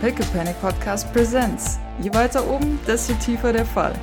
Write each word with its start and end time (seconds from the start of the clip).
Pickle 0.00 0.26
Panic 0.26 0.60
Podcast 0.60 1.10
Presents. 1.14 1.78
Je 2.02 2.12
weiter 2.12 2.46
oben, 2.46 2.78
desto 2.86 3.14
tiefer 3.14 3.52
der 3.54 3.64
Fall. 3.64 3.94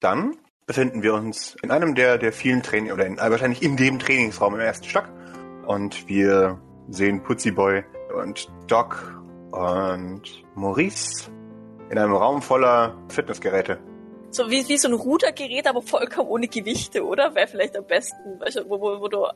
Dann 0.00 0.36
befinden 0.66 1.02
wir 1.02 1.14
uns 1.14 1.56
in 1.62 1.70
einem 1.70 1.94
der, 1.94 2.18
der 2.18 2.34
vielen 2.34 2.62
Training 2.62 2.92
oder 2.92 3.06
in, 3.06 3.16
wahrscheinlich 3.16 3.62
in 3.62 3.78
dem 3.78 3.98
Trainingsraum 3.98 4.54
im 4.54 4.60
ersten 4.60 4.86
Stock. 4.86 5.08
Und 5.66 6.06
wir 6.06 6.60
sehen 6.90 7.22
Putzi 7.22 7.50
Boy 7.50 7.82
und 8.14 8.46
Doc 8.66 9.18
und 9.52 10.44
Maurice 10.54 11.30
in 11.88 11.96
einem 11.96 12.12
Raum 12.12 12.42
voller 12.42 12.94
Fitnessgeräte. 13.08 13.78
So 14.30 14.50
wie, 14.50 14.68
wie 14.68 14.76
so 14.76 14.88
ein 14.88 14.94
Rudergerät, 14.94 15.66
aber 15.66 15.80
vollkommen 15.80 16.28
ohne 16.28 16.48
Gewichte, 16.48 17.06
oder? 17.06 17.34
Wäre 17.34 17.46
vielleicht 17.46 17.74
am 17.78 17.86
besten, 17.86 18.38
weißt 18.40 18.56
du, 18.56 18.68
wo, 18.68 18.78
wo, 18.80 19.00
wo 19.00 19.08
du 19.08 19.26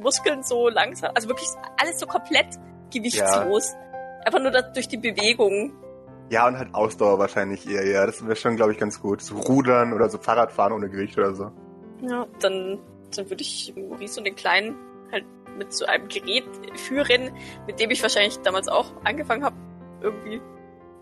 Muskeln 0.00 0.42
so 0.42 0.68
langsam, 0.68 1.10
also 1.14 1.28
wirklich 1.28 1.48
alles 1.80 1.98
so 1.98 2.06
komplett 2.06 2.46
gewichtslos. 2.92 3.72
Ja. 3.72 3.78
Einfach 4.24 4.40
nur 4.40 4.50
durch 4.50 4.88
die 4.88 4.96
Bewegung. 4.96 5.72
Ja, 6.30 6.46
und 6.46 6.58
halt 6.58 6.74
Ausdauer 6.74 7.18
wahrscheinlich 7.18 7.68
eher, 7.68 7.86
ja. 7.86 8.04
Das 8.04 8.24
wäre 8.24 8.36
schon, 8.36 8.56
glaube 8.56 8.72
ich, 8.72 8.78
ganz 8.78 9.00
gut. 9.00 9.22
So 9.22 9.36
Rudern 9.36 9.92
oder 9.92 10.08
so 10.10 10.18
Fahrradfahren 10.18 10.72
ohne 10.72 10.88
Gewicht 10.88 11.16
oder 11.16 11.34
so. 11.34 11.50
Ja, 12.02 12.26
dann, 12.40 12.78
dann 13.14 13.30
würde 13.30 13.42
ich 13.42 13.72
Maurice 13.76 14.20
und 14.20 14.24
den 14.24 14.36
Kleinen 14.36 14.76
halt 15.10 15.24
mit 15.56 15.72
so 15.72 15.86
einem 15.86 16.08
Gerät 16.08 16.44
führen, 16.74 17.32
mit 17.66 17.80
dem 17.80 17.90
ich 17.90 18.02
wahrscheinlich 18.02 18.38
damals 18.40 18.68
auch 18.68 18.86
angefangen 19.04 19.44
habe, 19.44 19.56
irgendwie 20.02 20.40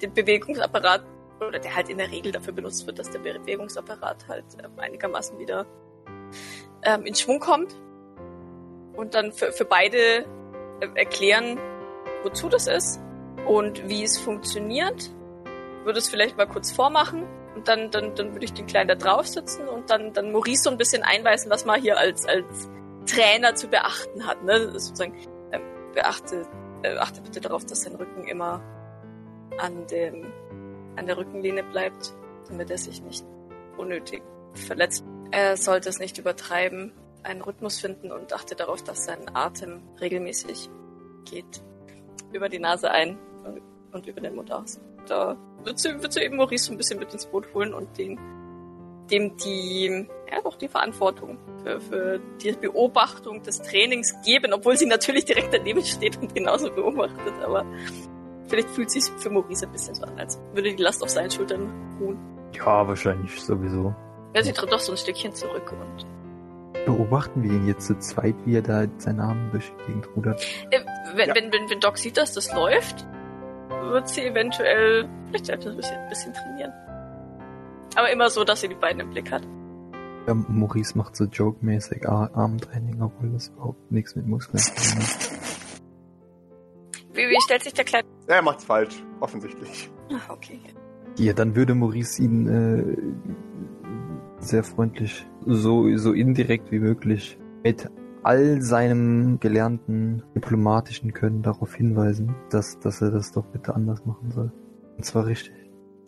den 0.01 0.15
Bewegungsapparat, 0.15 1.02
oder 1.40 1.59
der 1.59 1.74
halt 1.74 1.88
in 1.88 1.98
der 1.98 2.10
Regel 2.10 2.32
dafür 2.32 2.52
benutzt 2.52 2.87
wird, 2.87 2.98
dass 2.98 3.10
der 3.10 3.18
Bewegungsapparat 3.18 4.28
halt 4.28 4.45
ähm, 4.62 4.78
einigermaßen 4.78 5.38
wieder 5.38 5.66
ähm, 6.82 7.04
in 7.04 7.15
Schwung 7.15 7.40
kommt. 7.40 7.74
Und 8.96 9.14
dann 9.14 9.32
für, 9.32 9.52
für 9.52 9.64
beide 9.64 10.24
äh, 10.80 10.88
erklären, 10.95 11.59
wozu 12.23 12.48
das 12.48 12.66
ist 12.66 13.01
und 13.46 13.88
wie 13.88 14.02
es 14.02 14.18
funktioniert. 14.18 15.10
Würde 15.84 15.98
es 15.98 16.09
vielleicht 16.09 16.37
mal 16.37 16.46
kurz 16.46 16.73
vormachen 16.73 17.24
und 17.54 17.68
dann, 17.68 17.90
dann, 17.90 18.15
dann 18.15 18.32
würde 18.32 18.45
ich 18.45 18.52
den 18.52 18.66
Kleinen 18.66 18.88
da 18.88 18.95
drauf 18.95 19.26
sitzen 19.26 19.68
und 19.68 19.90
dann, 19.90 20.12
dann 20.12 20.32
Maurice 20.32 20.65
so 20.65 20.71
ein 20.71 20.76
bisschen 20.76 21.02
einweisen, 21.02 21.51
was 21.51 21.65
man 21.65 21.80
hier 21.80 21.98
als, 21.98 22.26
als 22.26 22.68
Trainer 23.06 23.54
zu 23.54 23.68
beachten 23.68 24.26
hat. 24.26 24.43
Ne? 24.43 24.73
sozusagen, 24.73 25.15
äh, 25.52 25.60
beachte, 25.95 26.46
äh, 26.82 26.96
achte 26.96 27.23
bitte 27.23 27.40
darauf, 27.40 27.65
dass 27.65 27.82
sein 27.82 27.95
Rücken 27.95 28.24
immer 28.24 28.60
an, 29.59 29.87
dem, 29.87 30.32
an 30.96 31.06
der 31.06 31.16
Rückenlehne 31.16 31.62
bleibt, 31.62 32.15
damit 32.49 32.71
er 32.71 32.78
sich 32.78 33.01
nicht 33.02 33.24
unnötig 33.76 34.23
verletzt. 34.54 35.04
Er 35.30 35.56
sollte 35.56 35.88
es 35.88 35.99
nicht 35.99 36.18
übertreiben, 36.18 36.93
einen 37.27 37.43
Rhythmus 37.43 37.80
finden 37.80 38.13
und 38.13 38.32
achte 38.32 38.55
darauf, 38.55 38.82
dass 38.82 39.05
sein 39.05 39.35
Atem 39.35 39.82
regelmäßig 40.01 40.71
geht. 41.24 41.63
Über 42.33 42.49
die 42.49 42.59
Nase 42.59 42.91
ein 42.91 43.18
und 43.93 44.07
über 44.07 44.21
den 44.21 44.35
Mund 44.35 44.52
aus. 44.52 44.80
Da 45.07 45.37
wird 45.65 45.79
sie, 45.79 46.01
wird 46.02 46.13
sie 46.13 46.21
eben 46.21 46.37
Maurice 46.37 46.66
so 46.66 46.73
ein 46.73 46.77
bisschen 46.77 46.99
mit 46.99 47.13
ins 47.13 47.27
Boot 47.27 47.52
holen 47.55 47.74
und 47.74 47.96
den, 47.99 48.18
dem 49.10 49.37
die, 49.37 50.07
ja 50.30 50.41
doch 50.43 50.57
die 50.57 50.68
Verantwortung 50.68 51.38
für, 51.63 51.80
für 51.80 52.21
die 52.43 52.52
Beobachtung 52.52 53.43
des 53.43 53.63
Trainings 53.63 54.15
geben, 54.24 54.52
obwohl 54.52 54.77
sie 54.77 54.87
natürlich 54.87 55.24
direkt 55.24 55.55
daneben 55.55 55.85
steht 55.85 56.16
und 56.18 56.35
genauso 56.35 56.71
beobachtet, 56.71 57.35
aber 57.43 57.65
Vielleicht 58.49 58.71
fühlt 58.71 58.88
es 58.88 58.95
sich 58.95 59.13
für 59.16 59.30
Maurice 59.30 59.66
ein 59.66 59.73
bisschen 59.73 59.95
so 59.95 60.05
an, 60.05 60.18
als 60.18 60.40
würde 60.55 60.74
die 60.74 60.83
Last 60.83 61.02
auf 61.02 61.11
seinen 61.11 61.30
Schultern 61.30 61.68
ruhen. 62.01 62.18
Ja, 62.52 62.87
wahrscheinlich 62.87 63.40
sowieso. 63.40 63.95
Ja, 64.34 64.43
sie 64.43 64.53
tritt 64.53 64.72
doch 64.72 64.78
so 64.78 64.93
ein 64.93 64.99
Stückchen 64.99 65.33
zurück 65.34 65.72
und. 65.72 66.06
Beobachten 66.87 67.42
wir 67.42 67.50
ihn 67.50 67.66
jetzt 67.66 67.88
zu 67.88 67.98
zweit, 67.98 68.37
wie 68.44 68.56
er 68.56 68.62
da 68.62 68.87
seinen 68.98 69.19
Arm 69.19 69.50
durch 69.50 69.72
die 69.72 69.87
Gegend 69.88 70.09
rudert? 70.16 70.41
Äh, 70.70 70.81
wenn, 71.16 71.28
ja. 71.28 71.34
wenn, 71.34 71.53
wenn, 71.53 71.69
wenn 71.69 71.81
Doc 71.81 71.98
sieht, 71.98 72.16
dass 72.16 72.32
das 72.32 72.54
läuft, 72.54 73.04
wird 73.91 74.09
sie 74.09 74.22
eventuell 74.22 75.09
vielleicht 75.27 75.50
ein 75.50 75.77
bisschen, 75.77 75.99
ein 75.99 76.09
bisschen 76.09 76.33
trainieren. 76.33 76.72
Aber 77.97 78.11
immer 78.11 78.31
so, 78.31 78.44
dass 78.44 78.61
sie 78.61 78.69
die 78.69 78.77
beiden 78.77 79.00
im 79.00 79.11
Blick 79.11 79.33
hat. 79.33 79.43
Ja, 80.28 80.34
Maurice 80.34 80.97
macht 80.97 81.16
so 81.16 81.25
joke-mäßig 81.25 82.09
Armtraining, 82.09 83.03
obwohl 83.03 83.31
das 83.31 83.49
überhaupt 83.49 83.91
nichts 83.91 84.15
mit 84.15 84.27
Muskeln 84.27 84.59
zu 84.59 84.75
tun 84.75 85.03
hat. 85.03 85.31
Wie, 87.15 87.28
wie 87.28 87.41
stellt 87.43 87.65
sich 87.65 87.75
der 87.75 87.84
Kleine? 87.84 88.06
Er 88.28 88.43
macht's 88.43 88.65
falsch, 88.65 89.03
offensichtlich. 89.21 89.91
Ach, 90.12 90.31
okay. 90.31 90.61
Ja, 91.19 91.32
dann 91.32 91.56
würde 91.56 91.75
Maurice 91.75 92.22
ihn 92.22 92.47
äh, 92.47 93.56
sehr 94.47 94.65
freundlich, 94.65 95.27
so, 95.45 95.97
so 95.97 96.12
indirekt 96.12 96.71
wie 96.71 96.79
möglich, 96.79 97.39
mit 97.62 97.91
all 98.23 98.61
seinem 98.61 99.39
gelernten 99.39 100.23
diplomatischen 100.34 101.12
Können 101.12 101.43
darauf 101.43 101.75
hinweisen, 101.75 102.34
dass, 102.51 102.79
dass 102.81 103.01
er 103.01 103.11
das 103.11 103.33
doch 103.33 103.47
bitte 103.47 103.75
anders 103.75 104.05
machen 104.05 104.31
soll. 104.31 104.53
Und 104.97 105.05
zwar 105.05 105.27
richtig. 105.27 105.55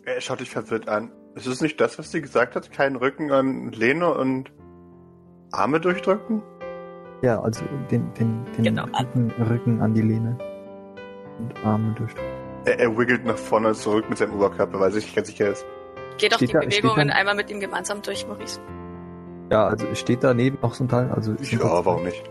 Er 0.03 0.19
schaut 0.19 0.39
dich 0.39 0.49
verwirrt 0.49 0.89
an. 0.89 1.11
Ist 1.35 1.47
es 1.47 1.61
nicht 1.61 1.79
das, 1.79 1.97
was 1.99 2.11
sie 2.11 2.21
gesagt 2.21 2.55
hat? 2.55 2.71
Keinen 2.71 2.95
Rücken 2.95 3.31
an 3.31 3.71
Lene 3.71 4.13
und 4.13 4.51
Arme 5.51 5.79
durchdrücken? 5.79 6.41
Ja, 7.21 7.39
also 7.41 7.63
den, 7.91 8.13
den, 8.15 8.45
den 8.57 8.63
genau. 8.63 8.85
Rücken, 8.85 9.31
Rücken 9.39 9.81
an 9.81 9.93
die 9.93 10.01
Lehne 10.01 10.37
und 11.37 11.65
Arme 11.65 11.93
durchdrücken. 11.95 12.29
Er, 12.65 12.79
er 12.79 12.97
wiggelt 12.97 13.25
nach 13.25 13.37
vorne 13.37 13.73
zurück 13.73 14.09
mit 14.09 14.17
seinem 14.17 14.33
Oberkörper, 14.33 14.79
weil 14.79 14.89
er 14.89 14.91
sich 14.91 15.15
ganz 15.15 15.27
sicher 15.27 15.49
ist. 15.51 15.65
Geht 16.19 16.33
doch 16.33 16.37
die 16.37 16.47
da, 16.47 16.59
Bewegungen 16.59 17.09
einmal 17.09 17.35
mit 17.35 17.49
ihm 17.49 17.59
gemeinsam 17.59 18.01
durch, 18.01 18.27
Maurice. 18.27 18.59
Ja, 19.51 19.67
also 19.67 19.87
steht 19.95 20.23
daneben 20.23 20.59
noch 20.61 20.73
so 20.73 20.83
ein 20.83 20.87
Teil. 20.87 21.11
Also 21.11 21.33
ja, 21.33 21.85
warum 21.85 22.03
nicht? 22.03 22.23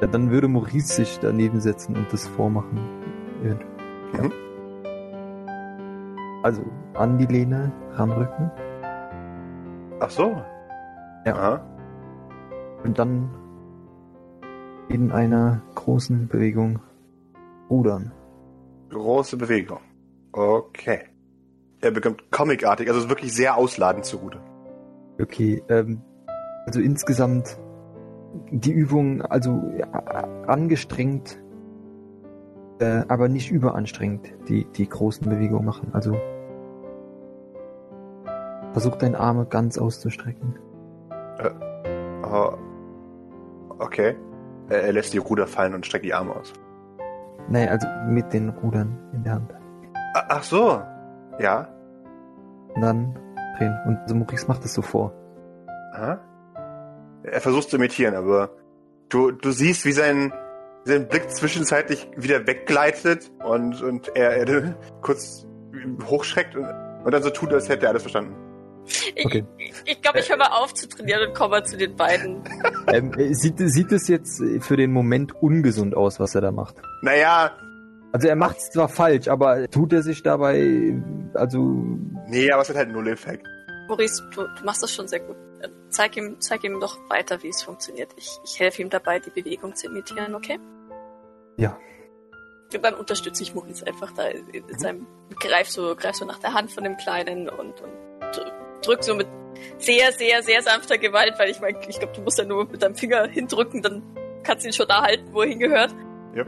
Ja, 0.00 0.06
dann 0.06 0.30
würde 0.30 0.48
Maurice 0.48 0.94
sich 0.94 1.18
daneben 1.20 1.60
setzen 1.60 1.96
und 1.96 2.12
das 2.12 2.26
vormachen. 2.28 2.78
Ja. 3.42 4.22
Mhm. 4.22 4.32
Also 6.42 6.62
an 6.94 7.18
die 7.18 7.26
Lehne 7.26 7.72
ranrücken. 7.92 8.50
Ach 10.00 10.10
so. 10.10 10.36
Ja. 11.24 11.34
Aha. 11.34 11.66
Und 12.84 12.98
dann 12.98 13.30
in 14.88 15.12
einer 15.12 15.62
großen 15.74 16.28
Bewegung 16.28 16.80
rudern 17.70 18.12
große 18.92 19.36
Bewegung. 19.36 19.80
Okay. 20.32 21.11
Er 21.82 21.90
bekommt 21.90 22.30
comicartig, 22.30 22.88
also 22.88 23.08
wirklich 23.08 23.34
sehr 23.34 23.56
ausladend 23.56 24.04
zu 24.04 24.18
Rudern. 24.18 24.42
Okay, 25.20 25.62
ähm, 25.68 26.00
also 26.64 26.80
insgesamt 26.80 27.58
die 28.50 28.70
Übung, 28.70 29.20
also 29.22 29.60
angestrengt, 30.46 31.42
äh, 32.78 33.02
aber 33.08 33.28
nicht 33.28 33.50
überanstrengend, 33.50 34.32
die, 34.48 34.64
die 34.76 34.88
großen 34.88 35.28
Bewegungen 35.28 35.64
machen. 35.64 35.90
Also 35.92 36.16
versuch 38.72 38.96
deine 38.96 39.18
Arme 39.18 39.46
ganz 39.46 39.76
auszustrecken. 39.76 40.54
Äh, 41.38 41.50
oh, 42.24 42.56
okay. 43.80 44.14
Er, 44.68 44.84
er 44.84 44.92
lässt 44.92 45.12
die 45.12 45.18
Ruder 45.18 45.48
fallen 45.48 45.74
und 45.74 45.84
streckt 45.84 46.04
die 46.04 46.14
Arme 46.14 46.36
aus. 46.36 46.52
Nein, 47.48 47.68
also 47.68 47.88
mit 48.06 48.32
den 48.32 48.50
Rudern 48.50 48.96
in 49.12 49.24
der 49.24 49.32
Hand. 49.34 49.52
Ach 50.14 50.42
so. 50.44 50.80
Ja. 51.38 51.68
Und 52.74 52.80
dann 52.80 53.18
drehen. 53.58 53.78
Und 53.86 53.98
so 54.06 54.14
Maurice 54.14 54.46
macht 54.46 54.64
es 54.64 54.74
so 54.74 54.82
vor. 54.82 55.12
Aha. 55.94 56.20
Er 57.24 57.40
versucht 57.40 57.70
zu 57.70 57.76
imitieren, 57.76 58.14
aber 58.14 58.50
du, 59.08 59.30
du 59.30 59.50
siehst, 59.52 59.84
wie 59.84 59.92
sein, 59.92 60.32
sein 60.84 61.08
Blick 61.08 61.30
zwischenzeitlich 61.30 62.08
wieder 62.16 62.46
weggleitet 62.46 63.30
und, 63.44 63.80
und 63.82 64.08
er, 64.16 64.48
er 64.48 64.74
kurz 65.02 65.46
hochschreckt 66.04 66.56
und, 66.56 66.64
und 67.04 67.12
dann 67.12 67.22
so 67.22 67.30
tut, 67.30 67.52
als 67.52 67.68
hätte 67.68 67.86
er 67.86 67.90
alles 67.90 68.02
verstanden. 68.02 68.34
Ich, 69.14 69.24
okay. 69.24 69.44
ich 69.84 70.02
glaube, 70.02 70.18
ich 70.18 70.28
höre 70.28 70.38
mal 70.38 70.50
auf 70.50 70.74
zu 70.74 70.88
trainieren 70.88 71.28
und 71.28 71.34
komme 71.34 71.62
zu 71.62 71.76
den 71.76 71.94
beiden. 71.94 72.42
ähm, 72.88 73.12
sieht, 73.32 73.58
sieht 73.58 73.92
es 73.92 74.08
jetzt 74.08 74.42
für 74.60 74.76
den 74.76 74.92
Moment 74.92 75.40
ungesund 75.40 75.96
aus, 75.96 76.18
was 76.18 76.34
er 76.34 76.40
da 76.40 76.50
macht? 76.50 76.76
Naja. 77.02 77.52
Also 78.12 78.28
er 78.28 78.36
macht 78.36 78.58
es 78.58 78.70
zwar 78.70 78.88
falsch, 78.88 79.28
aber 79.28 79.68
tut 79.70 79.92
er 79.92 80.02
sich 80.02 80.22
dabei, 80.22 80.94
also... 81.34 81.58
Nee, 82.26 82.50
aber 82.50 82.62
es 82.62 82.68
hat 82.68 82.76
halt 82.76 82.90
null 82.90 83.08
Effekt. 83.08 83.46
Maurice, 83.88 84.22
du, 84.34 84.42
du 84.42 84.64
machst 84.64 84.82
das 84.82 84.92
schon 84.92 85.08
sehr 85.08 85.20
gut. 85.20 85.36
Zeig 85.88 86.16
ihm, 86.16 86.40
zeig 86.40 86.62
ihm 86.64 86.78
doch 86.78 86.98
weiter, 87.08 87.42
wie 87.42 87.48
es 87.48 87.62
funktioniert. 87.62 88.10
Ich, 88.16 88.38
ich 88.44 88.60
helfe 88.60 88.82
ihm 88.82 88.90
dabei, 88.90 89.18
die 89.18 89.30
Bewegung 89.30 89.74
zu 89.74 89.86
imitieren, 89.86 90.34
okay? 90.34 90.58
Ja. 91.56 91.78
Und 92.74 92.82
dann 92.82 92.94
unterstütze 92.94 93.42
ich 93.42 93.54
Maurice 93.54 93.86
einfach 93.86 94.12
da 94.12 94.24
in, 94.24 94.46
in 94.48 94.78
seinem, 94.78 95.06
greif 95.40 95.68
so, 95.68 95.94
greif 95.96 96.16
so 96.16 96.24
nach 96.24 96.38
der 96.38 96.52
Hand 96.52 96.70
von 96.70 96.84
dem 96.84 96.96
Kleinen 96.96 97.48
und, 97.48 97.80
und 97.80 97.92
drück 98.82 99.04
so 99.04 99.14
mit 99.14 99.28
sehr, 99.78 100.12
sehr, 100.12 100.42
sehr 100.42 100.62
sanfter 100.62 100.98
Gewalt, 100.98 101.34
weil 101.38 101.50
ich 101.50 101.60
meine, 101.60 101.78
ich 101.88 101.98
glaube, 101.98 102.14
du 102.14 102.22
musst 102.22 102.38
ja 102.38 102.44
nur 102.44 102.66
mit 102.66 102.82
deinem 102.82 102.94
Finger 102.94 103.26
hindrücken, 103.26 103.82
dann 103.82 104.02
kannst 104.42 104.64
du 104.64 104.68
ihn 104.68 104.72
schon 104.72 104.88
da 104.88 105.02
halten, 105.02 105.28
wo 105.32 105.42
er 105.42 105.48
hingehört. 105.48 105.94
Ja. 106.34 106.44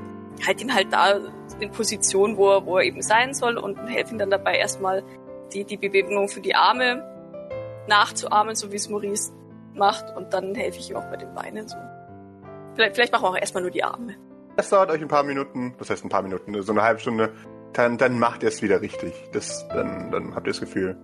Halt 0.46 0.60
ihn 0.60 0.74
halt 0.74 0.92
da 0.92 1.20
in 1.60 1.70
Position, 1.70 2.36
wo 2.36 2.50
er, 2.50 2.66
wo 2.66 2.78
er 2.78 2.84
eben 2.84 3.02
sein 3.02 3.34
soll 3.34 3.56
und 3.56 3.76
helfe 3.88 4.12
ihm 4.12 4.18
dann 4.18 4.30
dabei 4.30 4.56
erstmal 4.56 5.02
die, 5.52 5.64
die 5.64 5.76
Bewegung 5.76 6.28
für 6.28 6.40
die 6.40 6.54
Arme 6.54 7.02
nachzuahmen, 7.86 8.54
so 8.54 8.72
wie 8.72 8.76
es 8.76 8.88
Maurice 8.88 9.32
macht 9.74 10.16
und 10.16 10.32
dann 10.32 10.54
helfe 10.54 10.78
ich 10.78 10.90
ihm 10.90 10.96
auch 10.96 11.04
bei 11.04 11.16
den 11.16 11.32
Beinen 11.34 11.68
so. 11.68 11.76
Vielleicht, 12.74 12.94
vielleicht 12.94 13.12
machen 13.12 13.24
wir 13.24 13.30
auch 13.30 13.36
erstmal 13.36 13.62
nur 13.62 13.70
die 13.70 13.84
Arme. 13.84 14.16
Das 14.56 14.70
dauert 14.70 14.90
euch 14.90 15.00
ein 15.00 15.08
paar 15.08 15.24
Minuten, 15.24 15.74
das 15.78 15.90
heißt 15.90 16.04
ein 16.04 16.08
paar 16.08 16.22
Minuten, 16.22 16.60
so 16.62 16.72
eine 16.72 16.82
halbe 16.82 17.00
Stunde. 17.00 17.32
Dann, 17.72 17.98
dann 17.98 18.18
macht 18.18 18.42
ihr 18.42 18.48
es 18.48 18.62
wieder 18.62 18.80
richtig. 18.80 19.12
Das, 19.32 19.66
dann, 19.68 20.10
dann 20.12 20.34
habt 20.34 20.46
ihr 20.46 20.52
das 20.52 20.60
Gefühl. 20.60 20.96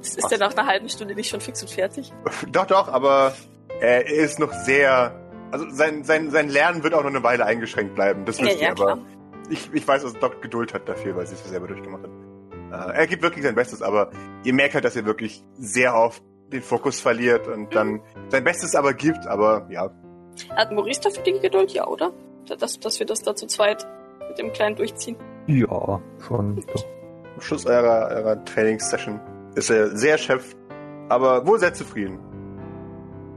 Das 0.00 0.16
ist 0.16 0.30
ja 0.30 0.38
nach 0.38 0.56
einer 0.56 0.66
halben 0.66 0.88
Stunde 0.88 1.14
nicht 1.14 1.30
schon 1.30 1.40
fix 1.40 1.62
und 1.62 1.70
fertig. 1.70 2.12
Doch, 2.52 2.66
doch, 2.66 2.88
aber 2.88 3.34
er 3.80 4.06
ist 4.06 4.38
noch 4.38 4.52
sehr. 4.52 5.14
Also 5.56 5.70
sein, 5.70 6.04
sein, 6.04 6.30
sein 6.30 6.50
Lernen 6.50 6.82
wird 6.82 6.92
auch 6.92 7.02
noch 7.02 7.08
eine 7.08 7.22
Weile 7.22 7.46
eingeschränkt 7.46 7.94
bleiben. 7.94 8.26
Das 8.26 8.38
wisst 8.38 8.50
Ja, 8.50 8.56
ihr, 8.56 8.62
ja, 8.64 8.70
aber 8.72 8.98
ich, 9.48 9.70
ich 9.72 9.88
weiß, 9.88 10.02
dass 10.02 10.12
Doc 10.14 10.42
Geduld 10.42 10.74
hat 10.74 10.86
dafür, 10.86 11.16
weil 11.16 11.26
sie 11.26 11.34
es 11.34 11.44
selber 11.48 11.66
durchgemacht 11.66 12.02
hat. 12.02 12.92
Äh, 12.92 12.98
er 12.98 13.06
gibt 13.06 13.22
wirklich 13.22 13.42
sein 13.42 13.54
Bestes, 13.54 13.80
aber 13.80 14.10
ihr 14.44 14.52
merkt 14.52 14.74
halt, 14.74 14.84
dass 14.84 14.96
er 14.96 15.06
wirklich 15.06 15.42
sehr 15.56 15.94
oft 15.94 16.22
den 16.52 16.60
Fokus 16.60 17.00
verliert 17.00 17.48
und 17.48 17.74
dann 17.74 18.02
sein 18.28 18.44
Bestes 18.44 18.74
aber 18.74 18.92
gibt, 18.92 19.26
aber 19.26 19.66
ja. 19.70 19.90
Hat 20.54 20.72
Maurice 20.72 21.00
dafür 21.00 21.22
die 21.22 21.40
Geduld? 21.40 21.72
Ja, 21.72 21.86
oder? 21.86 22.12
Dass, 22.58 22.78
dass 22.78 22.98
wir 22.98 23.06
das 23.06 23.22
da 23.22 23.34
zu 23.34 23.46
zweit 23.46 23.86
mit 24.28 24.38
dem 24.38 24.52
Kleinen 24.52 24.76
durchziehen. 24.76 25.16
Ja, 25.46 26.02
schon. 26.26 26.56
Doch. 26.56 26.84
Am 27.34 27.40
Schluss 27.40 27.64
eurer, 27.64 28.10
eurer 28.10 28.44
Trainingssession 28.44 29.20
ist 29.54 29.70
er 29.70 29.96
sehr 29.96 30.12
erschöpft, 30.12 30.54
aber 31.08 31.46
wohl 31.46 31.58
sehr 31.58 31.72
zufrieden. 31.72 32.18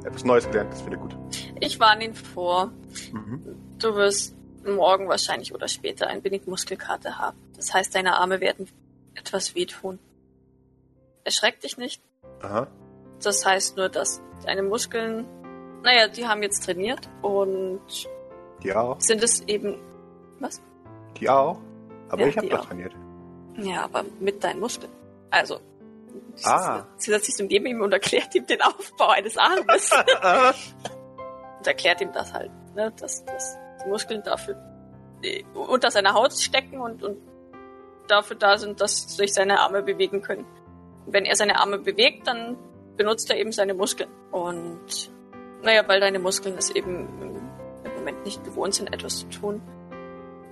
Etwas 0.04 0.24
Neues 0.24 0.48
gelernt, 0.48 0.72
das 0.72 0.81
finde 0.81 0.98
ich 0.98 1.01
gut. 1.01 1.18
Ich 1.60 1.80
warne 1.80 2.06
ihn 2.06 2.13
vor. 2.16 2.72
Mhm. 3.12 3.56
Du 3.80 3.96
wirst 3.96 4.36
morgen 4.66 5.07
wahrscheinlich 5.10 5.54
oder 5.54 5.68
später 5.68 6.07
ein 6.07 6.24
wenig 6.24 6.46
Muskelkater 6.48 7.18
haben. 7.18 7.38
Das 7.56 7.74
heißt, 7.74 7.94
deine 7.96 8.18
Arme 8.18 8.40
werden 8.40 8.68
etwas 9.16 9.56
wehtun. 9.56 10.00
Erschreck 11.24 11.60
dich 11.62 11.78
nicht. 11.78 12.01
Aha. 12.42 12.68
Das 13.22 13.46
heißt 13.46 13.75
nur, 13.78 13.90
dass 13.90 14.22
deine 14.46 14.63
Muskeln, 14.63 15.25
naja, 15.84 16.07
die 16.07 16.25
haben 16.28 16.42
jetzt 16.44 16.63
trainiert 16.63 17.10
und 17.22 17.81
Die 18.63 18.74
auch. 18.74 19.00
sind 19.02 19.22
es 19.24 19.42
eben, 19.42 19.75
was? 20.40 20.62
Die 21.19 21.30
auch. 21.30 21.60
Aber 22.07 22.22
Ja, 22.22 22.28
ich 22.28 22.38
habe 22.38 22.48
doch 22.50 22.66
trainiert. 22.66 22.95
Ja, 23.57 23.84
aber 23.84 24.06
mit 24.19 24.44
deinen 24.44 24.62
Muskeln. 24.62 24.92
Also, 25.30 25.60
Ah. 26.45 26.85
sie 26.97 27.11
setzt 27.11 27.25
sich 27.25 27.35
so 27.35 27.44
neben 27.44 27.65
ihm 27.65 27.81
und 27.81 27.91
erklärt 27.91 28.33
ihm 28.35 28.45
den 28.45 28.61
Aufbau 28.61 29.09
eines 29.09 29.38
Armes. 29.38 29.91
und 31.59 31.67
erklärt 31.67 32.01
ihm 32.01 32.11
das 32.13 32.33
halt, 32.33 32.51
ne, 32.75 32.91
dass, 32.97 33.25
dass 33.25 33.57
die 33.83 33.89
Muskeln 33.89 34.23
dafür 34.23 34.56
unter 35.53 35.91
seiner 35.91 36.13
Haut 36.13 36.33
stecken 36.33 36.79
und, 36.79 37.03
und 37.03 37.17
dafür 38.07 38.38
da 38.38 38.57
sind, 38.57 38.79
dass 38.79 39.17
sich 39.17 39.33
seine 39.33 39.59
Arme 39.59 39.83
bewegen 39.83 40.21
können. 40.21 40.45
Und 41.06 41.13
wenn 41.13 41.25
er 41.25 41.35
seine 41.35 41.59
Arme 41.59 41.77
bewegt, 41.79 42.25
dann 42.27 42.57
benutzt 42.95 43.29
er 43.29 43.38
eben 43.38 43.51
seine 43.51 43.73
Muskeln. 43.73 44.09
Und 44.31 45.11
naja, 45.61 45.85
weil 45.88 46.00
deine 46.00 46.19
Muskeln 46.19 46.57
es 46.57 46.69
eben 46.69 47.07
im- 47.21 47.50
im 47.83 47.95
Moment 47.95 48.23
nicht 48.23 48.44
gewohnt 48.45 48.75
sind, 48.75 48.94
etwas 48.94 49.19
zu 49.19 49.25
tun, 49.29 49.61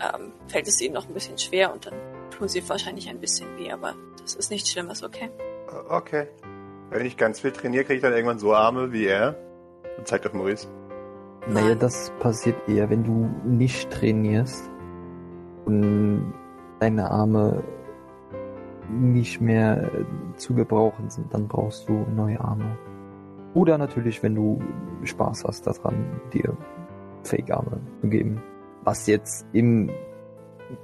ähm, 0.01 0.33
fällt 0.47 0.67
es 0.67 0.81
ihnen 0.81 0.93
noch 0.95 1.07
ein 1.07 1.13
bisschen 1.13 1.37
schwer 1.37 1.71
und 1.71 1.85
dann 1.85 1.93
tun 2.29 2.47
sie 2.49 2.67
wahrscheinlich 2.69 3.09
ein 3.09 3.19
bisschen 3.19 3.57
weh, 3.57 3.71
aber 3.71 3.95
das 4.21 4.35
ist 4.35 4.51
nichts 4.51 4.69
Schlimmes, 4.71 5.01
okay? 5.01 5.29
Okay. 5.89 6.27
Wenn 6.89 7.05
ich 7.05 7.17
ganz 7.17 7.39
viel 7.39 7.51
trainiere, 7.51 7.83
kriege 7.83 7.95
ich 7.95 8.01
dann 8.01 8.13
irgendwann 8.13 8.39
so 8.39 8.53
Arme 8.53 8.91
wie 8.91 9.05
er. 9.05 9.35
Und 9.97 10.07
zeigt 10.07 10.25
auf 10.25 10.33
Maurice. 10.33 10.67
Naja, 11.49 11.69
Nein. 11.69 11.79
das 11.79 12.11
passiert 12.19 12.55
eher, 12.67 12.89
wenn 12.89 13.03
du 13.03 13.29
nicht 13.45 13.89
trainierst 13.91 14.69
und 15.65 16.33
deine 16.79 17.09
Arme 17.09 17.63
nicht 18.89 19.41
mehr 19.41 19.89
zu 20.35 20.53
gebrauchen 20.53 21.09
sind, 21.09 21.33
dann 21.33 21.47
brauchst 21.47 21.89
du 21.89 22.05
neue 22.15 22.39
Arme. 22.39 22.77
Oder 23.53 23.77
natürlich, 23.77 24.21
wenn 24.23 24.35
du 24.35 24.61
Spaß 25.03 25.45
hast 25.45 25.67
daran, 25.67 26.21
dir 26.33 26.55
Fake-Arme 27.23 27.79
zu 28.01 28.07
geben. 28.07 28.41
Was 28.83 29.07
jetzt 29.07 29.45
im 29.51 29.89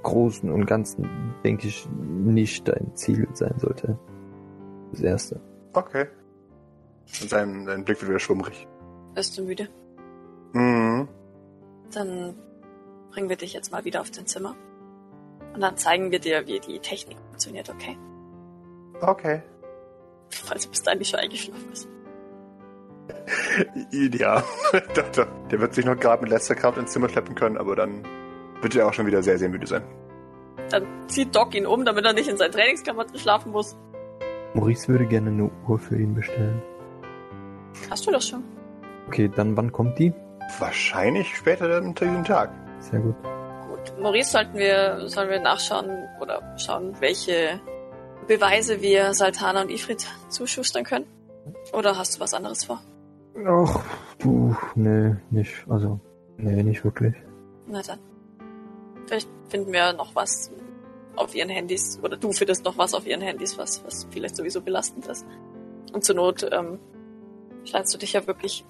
Großen 0.02 0.50
und 0.50 0.66
Ganzen, 0.66 1.34
denke 1.44 1.68
ich, 1.68 1.88
nicht 1.90 2.68
dein 2.68 2.94
Ziel 2.94 3.28
sein 3.32 3.54
sollte. 3.58 3.98
Das 4.94 5.02
Erste. 5.02 5.40
Okay. 5.72 6.06
Und 7.20 7.28
sein, 7.28 7.66
sein 7.66 7.84
Blick 7.84 8.00
wird 8.00 8.10
wieder 8.10 8.20
schwummrig. 8.20 8.68
Bist 9.14 9.36
du 9.36 9.42
müde? 9.42 9.68
Mhm. 10.52 11.08
Dann 11.92 12.36
bringen 13.10 13.28
wir 13.28 13.36
dich 13.36 13.54
jetzt 13.54 13.72
mal 13.72 13.84
wieder 13.84 14.00
auf 14.00 14.12
dein 14.12 14.26
Zimmer. 14.28 14.54
Und 15.52 15.60
dann 15.60 15.76
zeigen 15.76 16.12
wir 16.12 16.20
dir, 16.20 16.46
wie 16.46 16.60
die 16.60 16.78
Technik 16.78 17.18
funktioniert, 17.18 17.68
okay? 17.70 17.98
Okay. 19.00 19.42
Falls 20.30 20.64
du 20.64 20.70
bis 20.70 20.82
dahin 20.84 21.00
nicht 21.00 21.10
schon 21.10 21.18
eingeschlafen 21.18 21.66
bist. 21.70 21.88
Ideal. 23.90 24.44
doch, 24.94 25.08
doch. 25.10 25.26
Der 25.50 25.60
wird 25.60 25.74
sich 25.74 25.84
noch 25.84 25.98
gerade 25.98 26.22
mit 26.22 26.30
letzter 26.30 26.54
Kraft 26.54 26.78
ins 26.78 26.92
Zimmer 26.92 27.08
schleppen 27.08 27.34
können, 27.34 27.56
aber 27.56 27.74
dann 27.74 28.04
wird 28.62 28.76
er 28.76 28.86
auch 28.86 28.92
schon 28.92 29.06
wieder 29.06 29.24
sehr, 29.24 29.38
sehr 29.38 29.48
müde 29.48 29.66
sein. 29.66 29.82
Dann 30.70 30.86
zieht 31.08 31.34
Doc 31.34 31.52
ihn 31.56 31.66
um, 31.66 31.84
damit 31.84 32.04
er 32.04 32.12
nicht 32.12 32.28
in 32.28 32.36
seinen 32.36 32.52
Trainingsklamotten 32.52 33.18
schlafen 33.18 33.50
muss. 33.50 33.76
Maurice 34.54 34.88
würde 34.88 35.06
gerne 35.06 35.30
eine 35.30 35.50
Uhr 35.68 35.78
für 35.78 35.98
ihn 35.98 36.14
bestellen. 36.14 36.62
Hast 37.90 38.06
du 38.06 38.12
das 38.12 38.28
schon? 38.28 38.42
Okay, 39.08 39.28
dann 39.34 39.56
wann 39.56 39.72
kommt 39.72 39.98
die? 39.98 40.12
Wahrscheinlich 40.58 41.34
später 41.36 41.68
dann 41.68 41.94
zu 41.96 42.04
diesem 42.04 42.24
Tag. 42.24 42.50
Sehr 42.78 43.00
gut. 43.00 43.16
Gut. 43.68 44.00
Maurice 44.00 44.30
sollten 44.30 44.54
wir, 44.56 45.08
sollen 45.08 45.28
wir 45.28 45.40
nachschauen 45.40 45.90
oder 46.20 46.56
schauen, 46.56 46.94
welche 47.00 47.60
Beweise 48.28 48.80
wir 48.80 49.12
Saltana 49.12 49.62
und 49.62 49.70
Ifrit 49.70 50.06
zuschustern 50.28 50.84
können? 50.84 51.06
Oder 51.72 51.98
hast 51.98 52.16
du 52.16 52.20
was 52.20 52.32
anderes 52.32 52.64
vor? 52.64 52.80
Ach, 53.46 53.84
du, 54.18 54.56
nee, 54.74 55.16
nicht, 55.30 55.52
also, 55.68 56.00
nee, 56.36 56.62
nicht 56.62 56.84
wirklich. 56.84 57.14
Na 57.66 57.82
dann. 57.82 57.98
Vielleicht 59.06 59.28
finden 59.48 59.72
wir 59.72 59.92
noch 59.92 60.14
was 60.14 60.50
auf 61.16 61.34
ihren 61.34 61.48
Handys 61.48 61.98
oder 62.02 62.16
du 62.16 62.32
findest 62.32 62.64
noch 62.64 62.78
was 62.78 62.94
auf 62.94 63.06
ihren 63.06 63.20
Handys, 63.20 63.58
was, 63.58 63.84
was 63.84 64.06
vielleicht 64.10 64.36
sowieso 64.36 64.60
belastend 64.60 65.06
ist. 65.06 65.26
Und 65.92 66.04
zur 66.04 66.16
Not 66.16 66.48
ähm, 66.50 66.78
scheinst 67.64 67.94
du 67.94 67.98
dich 67.98 68.12
ja 68.12 68.26
wirklich, 68.26 68.64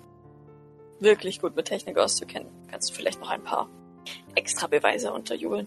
wirklich 1.01 1.41
gut 1.41 1.57
mit 1.57 1.67
Technik 1.67 1.99
auszukennen. 1.99 2.49
Kannst 2.71 2.91
du 2.91 2.95
vielleicht 2.95 3.21
noch 3.21 3.31
ein 3.31 3.43
paar 3.43 3.69
extra 4.35 4.67
Beweise 4.67 5.13
unterjubeln. 5.13 5.67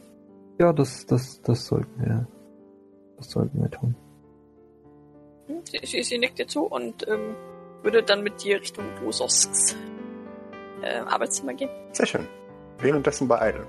Ja, 0.60 0.74
das, 0.74 1.06
das, 1.06 1.42
das 1.42 1.66
sollten 1.66 2.00
wir, 2.00 2.28
das 3.18 3.30
sollten 3.30 3.62
wir 3.62 3.70
tun. 3.70 3.96
Hm? 5.48 5.62
Sie, 5.64 5.80
sie, 5.86 6.04
sie 6.04 6.18
nickt 6.18 6.40
dir 6.40 6.48
zu 6.48 6.64
und 6.64 7.08
ähm, 7.08 7.36
würde 7.84 8.04
dann 8.04 8.24
mit 8.24 8.44
dir 8.44 8.60
Richtung 8.60 8.86
Bososks 9.02 9.76
äh, 10.82 11.00
Arbeitszimmer 11.00 11.54
gehen. 11.54 11.70
Sehr 11.92 12.06
schön. 12.06 12.28
Währenddessen 12.80 13.28
bei 13.28 13.50
Idle. 13.50 13.66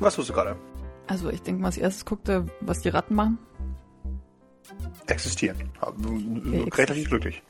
Was 0.00 0.14
tust 0.14 0.30
du 0.30 0.32
gerade? 0.32 0.56
Also 1.08 1.30
ich 1.30 1.42
denke 1.42 1.60
mal, 1.60 1.68
als 1.68 1.78
erstes 1.78 2.04
guckt 2.04 2.28
er, 2.28 2.46
was 2.60 2.80
die 2.80 2.90
Ratten 2.90 3.14
machen. 3.14 3.38
Existieren. 5.06 5.56
Ja, 5.80 6.64
Relativ 6.74 7.08
glücklich. 7.08 7.42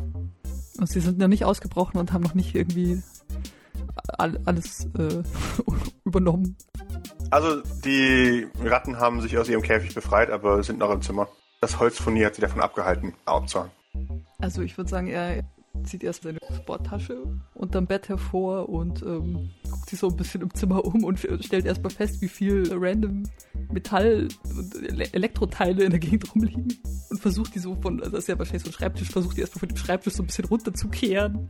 Und 0.78 0.88
sie 0.88 1.00
sind 1.00 1.20
ja 1.20 1.26
nicht 1.26 1.44
ausgebrochen 1.44 1.98
und 1.98 2.12
haben 2.12 2.22
noch 2.22 2.34
nicht 2.34 2.54
irgendwie 2.54 3.02
all, 4.16 4.40
alles 4.44 4.86
äh, 4.96 5.22
übernommen. 6.04 6.56
Also, 7.30 7.62
die 7.84 8.46
Ratten 8.62 8.98
haben 8.98 9.20
sich 9.20 9.36
aus 9.36 9.48
ihrem 9.48 9.62
Käfig 9.62 9.94
befreit, 9.94 10.30
aber 10.30 10.62
sind 10.62 10.78
noch 10.78 10.90
im 10.90 11.02
Zimmer. 11.02 11.28
Das 11.60 11.78
Holzfurnier 11.80 12.26
hat 12.26 12.36
sie 12.36 12.40
davon 12.40 12.60
abgehalten, 12.60 13.14
abzuhauen. 13.24 13.70
Also 14.38 14.62
ich 14.62 14.76
würde 14.78 14.88
sagen, 14.88 15.08
er 15.08 15.42
zieht 15.84 16.04
erst 16.04 16.22
seine 16.22 16.38
Sporttasche 16.56 17.24
unterm 17.54 17.86
Bett 17.86 18.08
hervor 18.08 18.68
und 18.68 19.02
ähm, 19.02 19.50
guckt 19.70 19.90
sich 19.90 19.98
so 19.98 20.08
ein 20.08 20.16
bisschen 20.16 20.42
im 20.42 20.54
Zimmer 20.54 20.84
um 20.84 21.04
und 21.04 21.18
stellt 21.18 21.66
erstmal 21.66 21.90
fest, 21.90 22.20
wie 22.20 22.28
viel 22.28 22.64
random 22.72 23.24
Metall- 23.72 24.28
und 24.56 24.74
Ele 24.76 25.12
Elektroteile 25.12 25.84
in 25.84 25.90
der 25.90 26.00
Gegend 26.00 26.34
rumliegen. 26.34 26.68
Und 27.10 27.20
versucht 27.20 27.54
die 27.54 27.58
so 27.58 27.74
von, 27.76 28.00
also 28.00 28.12
das 28.12 28.24
ist 28.24 28.28
ja 28.28 28.38
wahrscheinlich 28.38 28.64
so 28.64 28.70
ein 28.70 28.74
Schreibtisch, 28.74 29.08
versucht 29.08 29.36
die 29.36 29.40
erstmal 29.40 29.60
von 29.60 29.68
dem 29.68 29.76
Schreibtisch 29.76 30.14
so 30.14 30.22
ein 30.22 30.26
bisschen 30.26 30.44
runterzukehren 30.46 31.48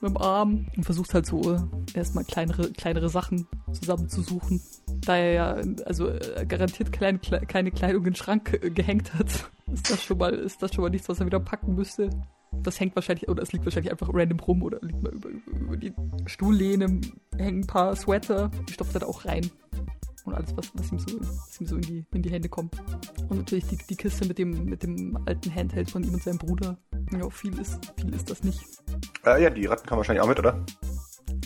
mit 0.00 0.10
dem 0.10 0.16
Arm 0.16 0.66
und 0.76 0.84
versucht 0.84 1.14
halt 1.14 1.26
so 1.26 1.54
äh, 1.54 1.60
erstmal 1.94 2.24
kleinere, 2.24 2.70
kleinere 2.72 3.08
Sachen 3.08 3.46
zusammenzusuchen. 3.72 4.60
Da 5.00 5.16
er 5.16 5.32
ja 5.32 5.52
also 5.84 6.08
äh, 6.08 6.44
garantiert 6.46 6.92
kleine, 6.92 7.18
kle 7.18 7.40
keine 7.46 7.70
Kleidung 7.70 8.02
in 8.02 8.12
den 8.12 8.16
Schrank 8.16 8.58
äh, 8.62 8.70
gehängt 8.70 9.14
hat, 9.14 9.50
ist 9.72 9.90
das 9.90 10.02
schon 10.02 10.18
mal, 10.18 10.34
ist 10.34 10.62
das 10.62 10.74
schon 10.74 10.82
mal 10.82 10.90
nichts, 10.90 11.08
was 11.08 11.20
er 11.20 11.26
wieder 11.26 11.40
packen 11.40 11.74
müsste. 11.74 12.10
Das 12.52 12.80
hängt 12.80 12.94
wahrscheinlich, 12.96 13.28
oder 13.28 13.42
es 13.42 13.52
liegt 13.52 13.64
wahrscheinlich 13.64 13.90
einfach 13.90 14.08
random 14.12 14.40
rum 14.40 14.62
oder 14.62 14.78
liegt 14.80 15.02
mal 15.02 15.12
über, 15.12 15.28
über, 15.28 15.50
über 15.58 15.76
die 15.76 15.92
Stuhllehne, 16.26 17.00
hängen 17.36 17.60
ein 17.60 17.66
paar 17.66 17.94
Sweater, 17.96 18.50
die 18.68 18.72
stopft 18.72 18.94
er 18.94 19.00
da 19.00 19.06
auch 19.06 19.24
rein. 19.24 19.50
Und 20.24 20.34
alles, 20.34 20.56
was, 20.56 20.72
was 20.74 20.90
ihm, 20.90 20.98
so, 20.98 21.20
was 21.20 21.60
ihm 21.60 21.66
so 21.68 21.76
in 21.76 21.82
die, 21.82 22.04
in 22.12 22.22
die 22.22 22.30
Hände 22.30 22.48
kommt. 22.48 22.74
Und 23.28 23.36
natürlich 23.36 23.66
die, 23.66 23.76
die 23.76 23.96
Kiste 23.96 24.26
mit 24.26 24.38
dem, 24.38 24.64
mit 24.64 24.82
dem 24.82 25.16
alten 25.24 25.54
Handheld 25.54 25.88
von 25.88 26.02
ihm 26.02 26.14
und 26.14 26.22
seinem 26.22 26.38
Bruder. 26.38 26.76
Ja, 27.12 27.30
viel 27.30 27.56
ist, 27.60 27.92
viel 27.96 28.12
ist 28.12 28.28
das 28.28 28.42
nicht. 28.42 28.60
Äh, 29.24 29.44
ja, 29.44 29.50
die 29.50 29.66
Ratten 29.66 29.86
kommen 29.86 29.98
wahrscheinlich 29.98 30.22
auch 30.22 30.28
mit, 30.28 30.40
oder? 30.40 30.64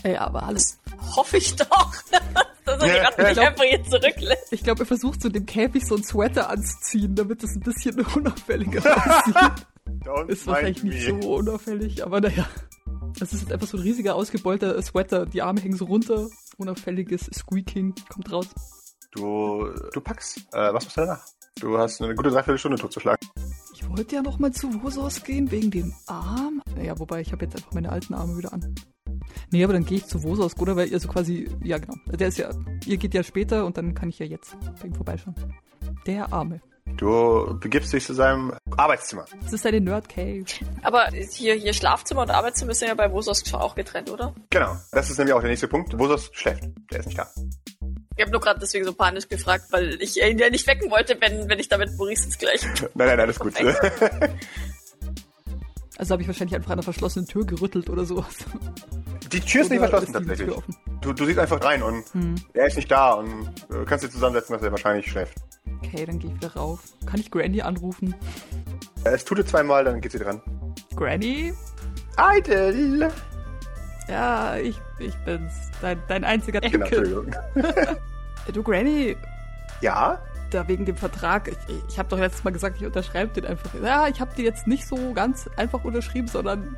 Ja, 0.03 0.23
aber 0.23 0.45
alles. 0.45 0.79
Hoffe 1.15 1.37
ich 1.37 1.55
doch, 1.57 1.95
dass 2.65 2.83
er 2.83 2.89
die 2.89 2.99
Ratten 3.01 3.23
nicht 3.23 3.39
einfach 3.39 3.65
hier 3.65 3.85
zurücklässt. 3.85 4.53
Ich 4.53 4.63
glaube, 4.63 4.81
er 4.85 4.87
versucht 4.87 5.21
so 5.21 5.29
dem 5.29 5.45
Käfig 5.45 5.87
so 5.87 5.97
ein 5.97 6.05
Sweater 6.05 6.49
anzuziehen, 6.49 7.15
damit 7.15 7.43
es 7.43 7.55
ein 7.55 7.61
bisschen 7.61 8.01
unauffälliger 8.15 8.81
aussieht. 8.81 9.67
Don't 10.05 10.29
Ist 10.29 10.47
wahrscheinlich 10.47 10.83
nicht 10.83 11.07
so 11.07 11.35
unauffällig, 11.35 12.05
aber 12.05 12.21
naja. 12.21 12.47
Es 13.21 13.33
ist 13.33 13.43
jetzt 13.43 13.53
einfach 13.53 13.67
so 13.67 13.77
ein 13.77 13.83
riesiger 13.83 14.15
ausgebeulter 14.15 14.81
Sweater. 14.81 15.27
Die 15.27 15.43
Arme 15.43 15.61
hängen 15.61 15.77
so 15.77 15.85
runter 15.85 16.29
unauffälliges 16.61 17.31
Squeaking 17.33 17.95
kommt 18.09 18.31
raus. 18.31 18.47
Du, 19.13 19.69
du 19.93 20.01
packst. 20.01 20.39
Äh, 20.53 20.73
was 20.73 20.85
machst 20.85 20.97
du 20.97 21.01
danach? 21.01 21.25
Du 21.59 21.79
hast 21.79 22.01
eine 22.01 22.15
gute 22.15 22.31
Dreiviertelstunde 22.31 22.79
totzuschlagen. 22.79 23.29
Ich 23.75 23.89
wollte 23.89 24.15
ja 24.15 24.23
noch 24.23 24.39
mal 24.39 24.53
zu 24.53 24.71
Vosos 24.83 25.23
gehen, 25.25 25.51
wegen 25.51 25.71
dem 25.71 25.93
Arm. 26.07 26.63
Ja, 26.81 26.99
wobei, 26.99 27.21
ich 27.21 27.33
habe 27.33 27.45
jetzt 27.45 27.57
einfach 27.57 27.73
meine 27.73 27.91
alten 27.91 28.15
Arme 28.15 28.37
wieder 28.37 28.53
an. 28.53 28.75
Nee, 29.51 29.65
aber 29.65 29.73
dann 29.73 29.85
gehe 29.85 29.99
ich 29.99 30.07
zu 30.07 30.23
Vosos, 30.23 30.57
oder? 30.59 30.77
Weil 30.77 30.89
ihr 30.89 31.01
so 31.01 31.09
quasi, 31.09 31.49
ja 31.63 31.79
genau. 31.79 31.95
Der 32.07 32.29
ist 32.29 32.39
ja, 32.39 32.51
ihr 32.87 32.97
geht 32.99 33.15
ja 33.15 33.23
später 33.23 33.67
und 33.67 33.77
dann 33.77 33.95
kann 33.95 34.09
ich 34.11 34.19
ja 34.19 34.27
jetzt 34.27 34.57
bei 34.81 34.87
ihm 34.87 34.95
vorbeischauen. 34.95 35.35
Der 36.07 36.33
Arme. 36.33 36.61
Du 36.97 37.59
begibst 37.61 37.93
dich 37.93 38.05
zu 38.05 38.15
seinem 38.15 38.53
Arbeitszimmer. 38.77 39.25
Das 39.43 39.53
ist 39.55 39.63
seine 39.63 39.81
Nerd 39.81 40.09
Cave. 40.09 40.45
Aber 40.83 41.07
hier, 41.09 41.55
hier 41.55 41.73
Schlafzimmer 41.73 42.23
und 42.23 42.31
Arbeitszimmer 42.31 42.75
sind 42.75 42.89
ja 42.89 42.95
bei 42.95 43.11
Vosos 43.11 43.43
auch 43.55 43.75
getrennt, 43.75 44.11
oder? 44.11 44.35
Genau. 44.51 44.77
Das 44.93 45.09
ist 45.11 45.17
nämlich 45.19 45.35
auch 45.35 45.41
der 45.41 45.51
nächste 45.51 45.69
Punkt. 45.69 45.99
Vosos 45.99 46.31
schläft. 46.33 46.65
Der 46.91 47.01
ist 47.01 47.07
nicht 47.07 47.19
da. 47.19 47.27
Ich 48.17 48.23
habe 48.23 48.33
nur 48.33 48.41
gerade 48.41 48.61
deswegen 48.61 48.85
so 48.85 48.93
panisch 48.93 49.29
gefragt, 49.29 49.65
weil 49.71 50.01
ich 50.03 50.21
ihn 50.23 50.39
ja 50.39 50.51
nicht 50.51 50.67
wecken 50.67 50.91
wollte, 50.91 51.17
wenn, 51.21 51.49
wenn 51.49 51.59
ich 51.59 51.69
damit 51.69 51.97
Maurice 51.97 52.25
ins 52.27 52.37
Gleiche. 52.39 52.67
Nein, 52.95 53.09
nein, 53.09 53.21
alles 53.21 53.39
gut. 53.39 53.55
Also 55.97 56.13
habe 56.13 56.23
ich 56.23 56.29
wahrscheinlich 56.29 56.55
einfach 56.55 56.71
an 56.71 56.75
einer 56.79 56.83
verschlossenen 56.83 57.27
Tür 57.27 57.45
gerüttelt 57.47 57.89
oder 57.91 58.05
sowas. 58.05 58.37
Die 59.33 59.41
Tür 59.41 59.63
ist 59.63 59.71
nicht 59.71 59.81
Oder 59.81 59.89
verschlossen 59.91 60.15
ist 60.15 60.21
die 60.25 60.29
tatsächlich. 60.29 60.49
Tür 60.49 60.59
offen? 60.59 60.77
Du, 61.03 61.13
du 61.13 61.25
siehst 61.25 61.39
einfach 61.39 61.63
rein 61.63 61.83
und 61.83 62.05
Hm. 62.15 62.35
er 62.55 62.67
ist 62.67 62.77
nicht 62.77 62.91
da 62.91 63.13
und 63.15 63.49
äh, 63.71 63.85
kannst 63.87 64.05
dir 64.05 64.11
zusammensetzen, 64.11 64.55
dass 64.55 64.63
er 64.63 64.71
wahrscheinlich 64.71 65.11
schläft. 65.11 65.35
Okay, 65.93 66.07
dann 66.07 66.19
gehe 66.19 66.31
ich 66.31 66.37
wieder 66.37 66.55
rauf. 66.55 66.81
Kann 67.07 67.19
ich 67.21 67.31
Granny 67.31 67.63
anrufen? 67.63 68.15
Äh, 69.05 69.11
Es 69.11 69.25
tut 69.25 69.39
es 69.41 69.47
zweimal, 69.47 69.85
dann 69.85 70.01
geht 70.01 70.13
sie 70.13 70.19
dran. 70.19 70.41
Granny? 70.95 71.53
Idle! 72.19 73.11
Ja, 74.09 74.57
ich, 74.57 74.81
ich 74.99 75.15
bin's. 75.25 75.53
Dein, 75.81 76.01
dein 76.09 76.25
einziger 76.25 76.61
Genau, 76.61 76.85
Enkel. 76.87 76.99
Entschuldigung. 77.17 77.97
du, 78.53 78.63
Granny, 78.63 79.17
Ja? 79.81 80.21
da 80.51 80.67
wegen 80.67 80.85
dem 80.85 80.97
Vertrag, 80.97 81.47
ich, 81.47 81.57
ich 81.89 81.99
habe 81.99 82.09
doch 82.09 82.19
letztes 82.19 82.43
Mal 82.43 82.51
gesagt, 82.51 82.77
ich 82.81 82.85
unterschreibe 82.87 83.33
den 83.41 83.47
einfach. 83.47 83.71
Ja, 83.83 84.09
ich 84.09 84.21
habe 84.21 84.35
den 84.35 84.45
jetzt 84.45 84.67
nicht 84.67 84.85
so 84.87 85.13
ganz 85.13 85.49
einfach 85.57 85.85
unterschrieben, 85.85 86.27
sondern 86.27 86.77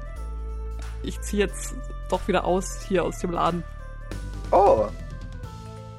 ich 1.03 1.19
ziehe 1.23 1.47
jetzt 1.47 1.75
doch 2.11 2.29
wieder 2.29 2.45
aus 2.45 2.83
hier 2.87 3.03
aus 3.03 3.19
dem 3.21 3.31
Laden. 3.31 3.65
Oh. 4.51 4.89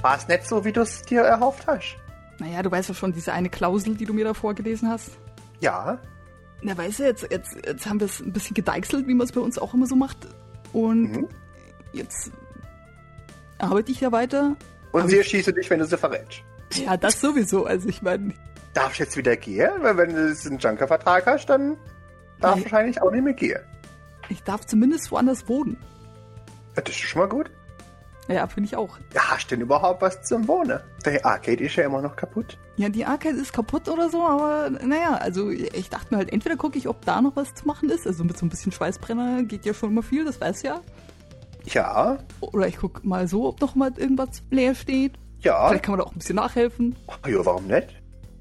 War 0.01 0.17
es 0.17 0.27
nicht 0.27 0.46
so, 0.48 0.63
wie 0.65 0.72
du 0.72 0.82
es 0.82 1.01
dir 1.01 1.22
erhofft 1.22 1.65
hast? 1.65 1.96
Naja, 2.39 2.61
du 2.63 2.71
weißt 2.71 2.89
ja 2.89 2.95
schon, 2.95 3.13
diese 3.13 3.31
eine 3.33 3.49
Klausel, 3.49 3.95
die 3.95 4.05
du 4.05 4.13
mir 4.13 4.25
da 4.25 4.33
vorgelesen 4.33 4.89
hast. 4.89 5.11
Ja. 5.59 5.99
Na, 6.61 6.77
weißt 6.77 6.99
du, 6.99 7.03
jetzt, 7.03 7.27
jetzt, 7.29 7.55
jetzt 7.65 7.85
haben 7.85 7.99
wir 7.99 8.05
es 8.05 8.19
ein 8.21 8.31
bisschen 8.33 8.53
gedeichselt, 8.53 9.07
wie 9.07 9.13
man 9.13 9.25
es 9.25 9.31
bei 9.33 9.41
uns 9.41 9.57
auch 9.59 9.73
immer 9.73 9.85
so 9.85 9.95
macht. 9.95 10.17
Und 10.71 11.11
Mhm. 11.11 11.27
jetzt 11.93 12.31
arbeite 13.59 13.91
ich 13.91 14.01
ja 14.01 14.11
weiter. 14.11 14.55
Und 14.91 15.07
sie 15.07 15.15
ich- 15.15 15.19
erschießen 15.19 15.53
dich, 15.55 15.69
wenn 15.69 15.79
du 15.79 15.85
sie 15.85 15.97
verrätst. 15.97 16.41
Ja, 16.73 16.97
das 16.97 17.19
sowieso. 17.21 17.65
Also 17.65 17.87
ich 17.89 18.01
meine, 18.01 18.33
Darfst 18.73 18.97
jetzt 18.99 19.15
wieder 19.15 19.35
gehen? 19.35 19.69
Weil 19.81 19.97
wenn 19.97 20.09
du 20.15 20.35
einen 20.47 20.57
Junker-Vertrag 20.57 21.27
hast, 21.27 21.45
dann 21.45 21.77
darf 22.39 22.55
Nein. 22.55 22.63
wahrscheinlich 22.63 22.99
auch 23.03 23.11
nicht 23.11 23.23
mehr 23.23 23.33
gehen. 23.33 23.59
ich 24.29 24.41
darf 24.41 24.65
zumindest 24.65 25.11
woanders 25.11 25.47
wohnen. 25.47 25.77
Ja, 26.75 26.81
Das 26.81 26.95
ist 26.95 27.01
schon 27.01 27.19
mal 27.21 27.27
gut. 27.29 27.51
Ja, 28.30 28.48
finde 28.48 28.68
ich 28.68 28.75
auch. 28.77 28.98
Ja, 29.13 29.32
hast 29.32 29.46
du 29.51 29.56
denn 29.56 29.62
überhaupt 29.62 30.01
was 30.01 30.22
zum 30.24 30.48
Wohnen? 30.48 30.80
Der 31.06 31.25
Arcade 31.25 31.62
ist 31.63 31.75
ja 31.75 31.84
immer 31.86 32.01
noch 32.01 32.15
kaputt. 32.15 32.58
Ja, 32.77 32.88
die 32.88 33.06
Arcade 33.06 33.36
ist 33.36 33.51
kaputt 33.51 33.89
oder 33.89 34.10
so, 34.10 34.22
aber 34.25 34.70
naja, 34.70 35.15
also 35.15 35.50
ich 35.50 35.89
dachte 35.89 36.08
mir 36.12 36.18
halt, 36.20 36.32
entweder 36.32 36.56
gucke 36.56 36.77
ich, 36.77 36.88
ob 36.88 37.03
da 37.06 37.22
noch 37.22 37.36
was 37.36 37.53
zu 37.53 37.68
machen 37.68 37.89
ist. 37.89 38.08
Also 38.08 38.24
mit 38.24 38.38
so 38.38 38.46
ein 38.46 38.50
bisschen 38.50 38.72
Schweißbrenner 38.72 39.44
geht 39.44 39.65
ja 39.65 39.74
schon 39.74 39.89
immer 39.89 40.03
viel, 40.03 40.24
das 40.24 40.39
weiß 40.39 40.62
ja. 40.63 40.80
Ja, 41.65 42.18
Oder 42.42 42.68
ich 42.68 42.77
gucke 42.77 43.06
mal 43.08 43.27
so, 43.27 43.48
ob 43.48 43.62
noch 43.62 43.75
mal 43.75 43.92
irgendwas 43.98 44.42
leer 44.51 44.75
steht. 44.75 45.13
ja. 45.39 45.68
Vielleicht 45.70 45.84
kann 45.84 45.94
man 45.94 46.00
da 46.00 46.06
auch 46.06 46.12
ein 46.13 46.18
bisschen 46.20 46.36
nachhelfen. 46.36 46.96
Ach, 47.08 47.27
ja, 47.27 47.46
warum 47.46 47.68
nicht? 47.68 47.88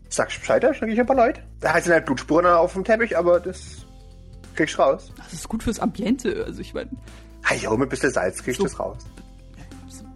Sagst 0.09 0.41
Bescheid, 0.41 0.63
da 0.63 0.73
schlage 0.75 0.93
ich 0.93 1.01
ein 1.01 1.07
paar 1.07 1.17
Leute. 1.17 1.41
Da 1.61 1.81
sind 1.81 1.93
halt 1.93 2.05
Blutspuren 2.07 2.47
auf 2.47 2.73
dem 2.75 2.85
Teppich, 2.85 3.17
aber 3.17 3.41
das 3.41 3.87
kriegst 4.55 4.77
du 4.77 4.83
raus. 4.83 5.13
Das 5.17 5.33
ist 5.33 5.49
gut 5.49 5.63
fürs 5.63 5.79
Ambiente. 5.81 6.45
Also 6.47 6.61
ich 6.61 6.75
meine, 6.75 6.91
ja, 7.61 7.71
mit 7.71 7.81
ein 7.83 7.89
bisschen 7.89 8.11
Salz 8.13 8.43
kriegst 8.43 8.59
du 8.61 8.65
So. 8.65 8.69
das 8.69 8.79
raus. 8.81 8.99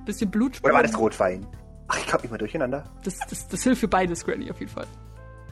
Bisschen 0.07 0.31
Blut 0.31 0.59
Oder 0.65 0.75
war 0.75 0.83
das 0.83 0.99
Rotwein? 0.99 1.47
Ach, 1.89 1.99
ich 1.99 2.07
komm 2.07 2.21
immer 2.23 2.39
durcheinander. 2.39 2.85
Das, 3.05 3.19
das, 3.29 3.47
das 3.49 3.63
hilft 3.63 3.81
für 3.81 3.89
beides, 3.89 4.25
Granny, 4.25 4.51
auf 4.51 4.59
jeden 4.59 4.73
Fall. 4.73 4.87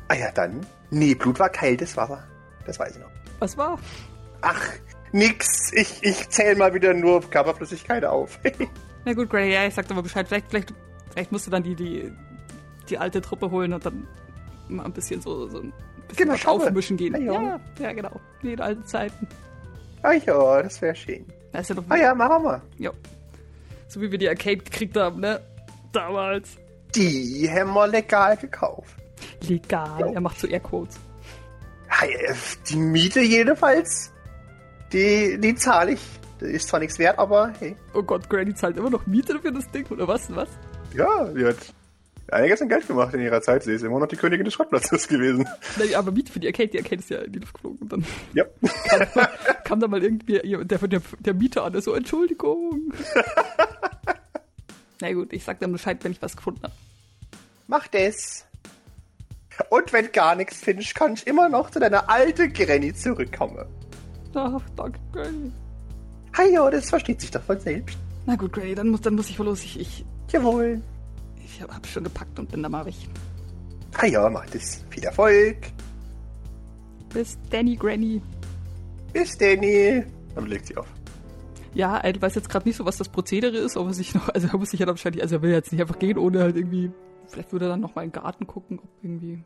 Ah 0.08 0.14
ja, 0.14 0.30
dann. 0.32 0.64
Nee, 0.90 1.14
Blut 1.14 1.38
war 1.38 1.48
kaltes 1.48 1.96
Wasser. 1.96 2.22
Das 2.66 2.78
weiß 2.78 2.96
ich 2.96 3.02
noch. 3.02 3.10
Was 3.38 3.56
war? 3.56 3.78
Ach, 4.40 4.68
nix. 5.12 5.72
Ich, 5.72 6.02
ich 6.02 6.28
zähle 6.30 6.56
mal 6.56 6.72
wieder 6.74 6.92
nur 6.94 7.20
Körperflüssigkeit 7.30 8.04
auf. 8.04 8.38
Na 9.04 9.12
gut, 9.12 9.30
Granny, 9.30 9.52
ja, 9.52 9.66
ich 9.66 9.74
sag 9.74 9.86
dir 9.86 9.94
mal 9.94 10.00
Bescheid. 10.02 10.26
Vielleicht, 10.26 10.48
vielleicht, 10.48 10.74
vielleicht 11.12 11.30
musst 11.32 11.46
du 11.46 11.50
dann 11.50 11.62
die, 11.62 11.74
die, 11.74 12.12
die 12.88 12.98
alte 12.98 13.20
Truppe 13.20 13.50
holen 13.50 13.72
und 13.72 13.84
dann 13.84 14.06
mal 14.68 14.84
ein 14.86 14.92
bisschen 14.92 15.20
so, 15.20 15.46
so 15.48 15.58
ein 15.60 15.72
bisschen 16.08 16.28
Genau, 16.30 16.50
aufmischen 16.50 16.96
gehen. 16.96 17.14
Ja, 17.24 17.60
ja. 17.78 17.92
genau. 17.92 18.20
Wie 18.42 18.52
in 18.54 18.60
alten 18.60 18.84
Zeiten. 18.86 19.28
ah 20.02 20.12
ja, 20.12 20.62
das 20.62 20.80
wäre 20.82 20.94
schön. 20.94 21.26
Da 21.52 21.60
ist 21.60 21.68
ja 21.68 21.76
doch 21.76 21.84
Ah 21.88 21.96
ja, 21.96 22.14
machen 22.14 22.42
wir. 22.44 22.62
Ja. 22.78 22.90
So 23.94 24.00
wie 24.00 24.10
wir 24.10 24.18
die 24.18 24.28
Arcade 24.28 24.56
gekriegt 24.56 24.96
haben, 24.96 25.20
ne? 25.20 25.40
Damals. 25.92 26.56
Die 26.96 27.48
haben 27.48 27.72
wir 27.74 27.86
legal 27.86 28.36
gekauft. 28.36 28.96
Legal. 29.46 30.00
Jo. 30.00 30.12
Er 30.14 30.20
macht 30.20 30.40
so 30.40 30.48
Airquotes. 30.48 30.96
Ja, 31.88 32.34
Die 32.68 32.74
Miete 32.76 33.20
jedenfalls, 33.20 34.10
die, 34.92 35.38
die 35.40 35.54
zahle 35.54 35.92
ich. 35.92 36.00
Das 36.40 36.48
ist 36.48 36.66
zwar 36.68 36.80
nichts 36.80 36.98
wert, 36.98 37.20
aber 37.20 37.52
hey. 37.60 37.76
Oh 37.94 38.02
Gott, 38.02 38.28
Granny 38.28 38.52
zahlt 38.52 38.76
immer 38.76 38.90
noch 38.90 39.06
Miete 39.06 39.38
für 39.38 39.52
das 39.52 39.70
Ding, 39.70 39.86
oder 39.86 40.08
was? 40.08 40.34
Was? 40.34 40.48
Ja, 40.92 41.28
die 41.28 41.44
hat 41.44 41.56
einiges 42.32 42.60
an 42.62 42.68
Geld 42.68 42.88
gemacht 42.88 43.14
in 43.14 43.20
ihrer 43.20 43.40
Zeit. 43.42 43.62
Sie 43.62 43.72
ist 43.74 43.84
immer 43.84 44.00
noch 44.00 44.08
die 44.08 44.16
Königin 44.16 44.44
des 44.44 44.54
Schrottplatzes 44.54 45.06
gewesen. 45.08 45.48
Nein, 45.78 45.94
aber 45.94 46.10
Miete 46.10 46.32
für 46.32 46.40
die 46.40 46.48
Arcade, 46.48 46.68
die 46.68 46.78
Arcade 46.78 46.96
ist 46.96 47.10
ja 47.10 47.18
in 47.18 47.30
die 47.30 47.38
Luft 47.38 47.54
geflogen. 47.54 47.78
Und 47.80 47.92
dann 47.92 48.04
Ja. 48.32 48.44
kam, 48.88 49.26
kam 49.64 49.78
da 49.80 49.86
mal 49.86 50.02
irgendwie 50.02 50.40
der, 50.64 50.64
der, 50.88 51.00
der 51.20 51.34
Mieter 51.34 51.62
an, 51.62 51.72
der 51.74 51.82
so, 51.82 51.94
Entschuldigung. 51.94 52.92
Na 55.00 55.12
gut, 55.12 55.32
ich 55.32 55.44
sag 55.44 55.60
dann 55.60 55.72
Bescheid, 55.72 55.98
wenn 56.02 56.12
ich 56.12 56.22
was 56.22 56.36
gefunden 56.36 56.62
habe. 56.62 56.74
Mach 57.66 57.86
das. 57.88 58.44
Und 59.70 59.92
wenn 59.92 60.10
gar 60.12 60.34
nichts 60.34 60.58
findest, 60.58 60.94
kannst 60.94 61.26
du 61.26 61.30
immer 61.30 61.48
noch 61.48 61.70
zu 61.70 61.78
deiner 61.78 62.08
alten 62.08 62.52
Granny 62.52 62.92
zurückkommen. 62.92 63.66
Ach, 64.34 64.62
danke, 64.76 64.98
Granny. 65.12 65.52
Hi, 66.36 66.52
ja, 66.52 66.68
das 66.70 66.90
versteht 66.90 67.20
sich 67.20 67.30
doch 67.30 67.42
von 67.42 67.60
selbst. 67.60 67.96
Na 68.26 68.34
gut, 68.36 68.52
Granny, 68.52 68.74
dann 68.74 68.88
muss, 68.88 69.00
dann 69.02 69.14
muss 69.14 69.30
ich 69.30 69.38
wohl 69.38 69.46
los. 69.46 69.62
Ich, 69.62 69.78
ich, 69.78 70.04
Jawohl. 70.32 70.82
ich 71.44 71.62
hab 71.62 71.86
schon 71.86 72.04
gepackt 72.04 72.38
und 72.38 72.50
bin 72.50 72.62
da 72.62 72.68
mal 72.68 72.84
weg. 72.84 72.94
Hi, 73.98 74.10
ja, 74.10 74.28
mach 74.28 74.46
das. 74.46 74.82
Viel 74.90 75.04
Erfolg. 75.04 75.56
Bis 77.12 77.38
Danny, 77.50 77.76
Granny. 77.76 78.20
Bis 79.12 79.38
Danny. 79.38 80.02
Dann 80.34 80.46
legt 80.46 80.66
sie 80.66 80.76
auf. 80.76 80.88
Ja, 81.74 82.02
ich 82.04 82.22
weiß 82.22 82.36
jetzt 82.36 82.48
gerade 82.48 82.68
nicht 82.68 82.76
so, 82.76 82.86
was 82.86 82.98
das 82.98 83.08
Prozedere 83.08 83.56
ist, 83.56 83.76
ob 83.76 83.88
er 83.88 83.94
sich 83.94 84.14
noch, 84.14 84.28
also 84.28 84.48
er 84.48 84.56
muss 84.56 84.70
sich 84.70 84.80
ja 84.80 84.86
dann 84.86 84.94
wahrscheinlich, 84.94 85.22
also 85.22 85.36
er 85.36 85.42
will 85.42 85.50
jetzt 85.50 85.72
nicht 85.72 85.80
einfach 85.80 85.98
gehen, 85.98 86.18
ohne 86.18 86.40
halt 86.40 86.56
irgendwie, 86.56 86.92
vielleicht 87.26 87.52
würde 87.52 87.66
er 87.66 87.70
dann 87.70 87.80
noch 87.80 87.94
mal 87.94 88.02
in 88.02 88.10
den 88.10 88.22
Garten 88.22 88.46
gucken, 88.46 88.78
ob 88.78 88.88
irgendwie 89.02 89.42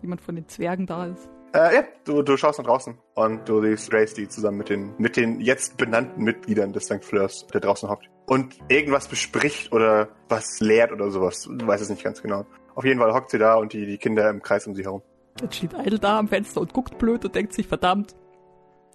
jemand 0.00 0.20
von 0.20 0.36
den 0.36 0.46
Zwergen 0.48 0.86
da 0.86 1.06
ist. 1.06 1.28
Äh, 1.54 1.74
ja, 1.74 1.84
du, 2.04 2.22
du 2.22 2.36
schaust 2.36 2.58
nach 2.60 2.66
draußen 2.66 2.96
und 3.14 3.48
du 3.48 3.60
siehst 3.60 3.90
Grace, 3.90 4.14
die 4.14 4.28
zusammen 4.28 4.58
mit 4.58 4.68
den, 4.68 4.94
mit 4.96 5.16
den 5.16 5.40
jetzt 5.40 5.76
benannten 5.76 6.22
Mitgliedern 6.22 6.72
des 6.72 6.84
St. 6.84 7.04
Fleurs 7.04 7.46
da 7.52 7.60
draußen 7.60 7.88
hockt. 7.88 8.08
Und 8.26 8.56
irgendwas 8.68 9.08
bespricht 9.08 9.72
oder 9.72 10.08
was 10.28 10.60
lehrt 10.60 10.92
oder 10.92 11.10
sowas. 11.10 11.48
Du 11.50 11.66
weißt 11.66 11.82
es 11.82 11.90
nicht 11.90 12.04
ganz 12.04 12.22
genau. 12.22 12.46
Auf 12.74 12.84
jeden 12.84 13.00
Fall 13.00 13.12
hockt 13.12 13.30
sie 13.30 13.38
da 13.38 13.56
und 13.56 13.72
die, 13.74 13.84
die 13.84 13.98
Kinder 13.98 14.30
im 14.30 14.40
Kreis 14.40 14.66
um 14.66 14.74
sie 14.74 14.84
herum. 14.84 15.02
Jetzt 15.40 15.56
steht 15.56 15.74
Idle 15.74 15.98
da 15.98 16.18
am 16.18 16.28
Fenster 16.28 16.60
und 16.60 16.72
guckt 16.72 16.96
blöd 16.96 17.24
und 17.24 17.34
denkt 17.34 17.52
sich, 17.52 17.66
verdammt, 17.66 18.14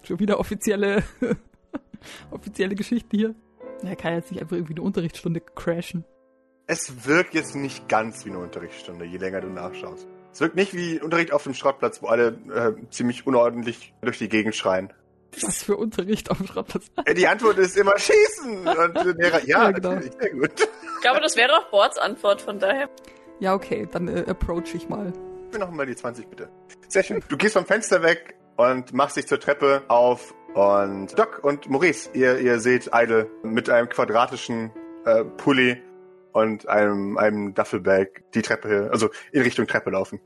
schon 0.02 0.18
wieder 0.18 0.40
offizielle, 0.40 1.04
offizielle 2.30 2.74
Geschichte 2.74 3.16
hier. 3.16 3.34
Er 3.82 3.96
kann 3.96 4.14
jetzt 4.14 4.30
nicht 4.32 4.40
einfach 4.40 4.56
irgendwie 4.56 4.74
eine 4.74 4.82
Unterrichtsstunde 4.82 5.40
crashen. 5.40 6.04
Es 6.66 7.06
wirkt 7.06 7.34
jetzt 7.34 7.54
nicht 7.54 7.88
ganz 7.88 8.24
wie 8.26 8.30
eine 8.30 8.40
Unterrichtsstunde, 8.40 9.04
je 9.04 9.16
länger 9.18 9.40
du 9.40 9.48
nachschaust. 9.48 10.06
Es 10.32 10.40
wirkt 10.40 10.56
nicht 10.56 10.74
wie 10.74 11.00
Unterricht 11.00 11.32
auf 11.32 11.44
dem 11.44 11.54
Schrottplatz, 11.54 12.02
wo 12.02 12.08
alle 12.08 12.38
äh, 12.52 12.90
ziemlich 12.90 13.26
unordentlich 13.26 13.94
durch 14.02 14.18
die 14.18 14.28
Gegend 14.28 14.54
schreien. 14.54 14.92
Was 15.42 15.62
für 15.62 15.76
Unterricht 15.76 16.30
auf 16.30 16.38
dem 16.38 16.46
Schrottplatz. 16.46 16.86
Äh, 17.04 17.14
Die 17.14 17.26
Antwort 17.26 17.58
ist 17.58 17.76
immer 17.76 17.98
Schießen! 17.98 18.66
Und 18.66 18.94
der 18.94 19.14
Lehrer, 19.14 19.40
ja, 19.46 19.64
Ja, 19.64 19.70
genau. 19.70 19.92
natürlich, 19.94 20.12
sehr 20.20 20.30
gut. 20.30 20.50
Ich 20.96 21.00
glaube, 21.02 21.20
das 21.20 21.36
wäre 21.36 21.52
auch 21.56 21.70
Bords 21.70 21.96
Antwort, 21.98 22.42
von 22.42 22.58
daher. 22.58 22.90
Ja, 23.40 23.54
okay, 23.54 23.88
dann 23.90 24.08
äh, 24.08 24.24
approach 24.28 24.74
ich 24.74 24.88
mal. 24.88 25.12
Gib 25.44 25.52
mir 25.54 25.58
noch 25.60 25.70
mal 25.70 25.86
die 25.86 25.96
20, 25.96 26.28
bitte. 26.28 26.50
Sehr 26.88 27.02
schön. 27.02 27.22
Du 27.28 27.36
gehst 27.36 27.54
vom 27.54 27.64
Fenster 27.66 28.02
weg 28.02 28.36
und 28.56 28.92
machst 28.92 29.16
dich 29.16 29.26
zur 29.26 29.38
Treppe 29.40 29.84
auf 29.88 30.34
und 30.58 31.16
Doc 31.16 31.38
und 31.44 31.70
Maurice, 31.70 32.10
ihr, 32.14 32.40
ihr 32.40 32.58
seht 32.58 32.90
Idle 32.92 33.30
mit 33.44 33.70
einem 33.70 33.88
quadratischen 33.88 34.72
äh, 35.04 35.24
Pulli 35.24 35.80
und 36.32 36.68
einem, 36.68 37.16
einem 37.16 37.54
Duffelbag 37.54 38.08
die 38.34 38.42
Treppe, 38.42 38.88
also 38.92 39.08
in 39.30 39.42
Richtung 39.42 39.68
Treppe 39.68 39.90
laufen. 39.90 40.20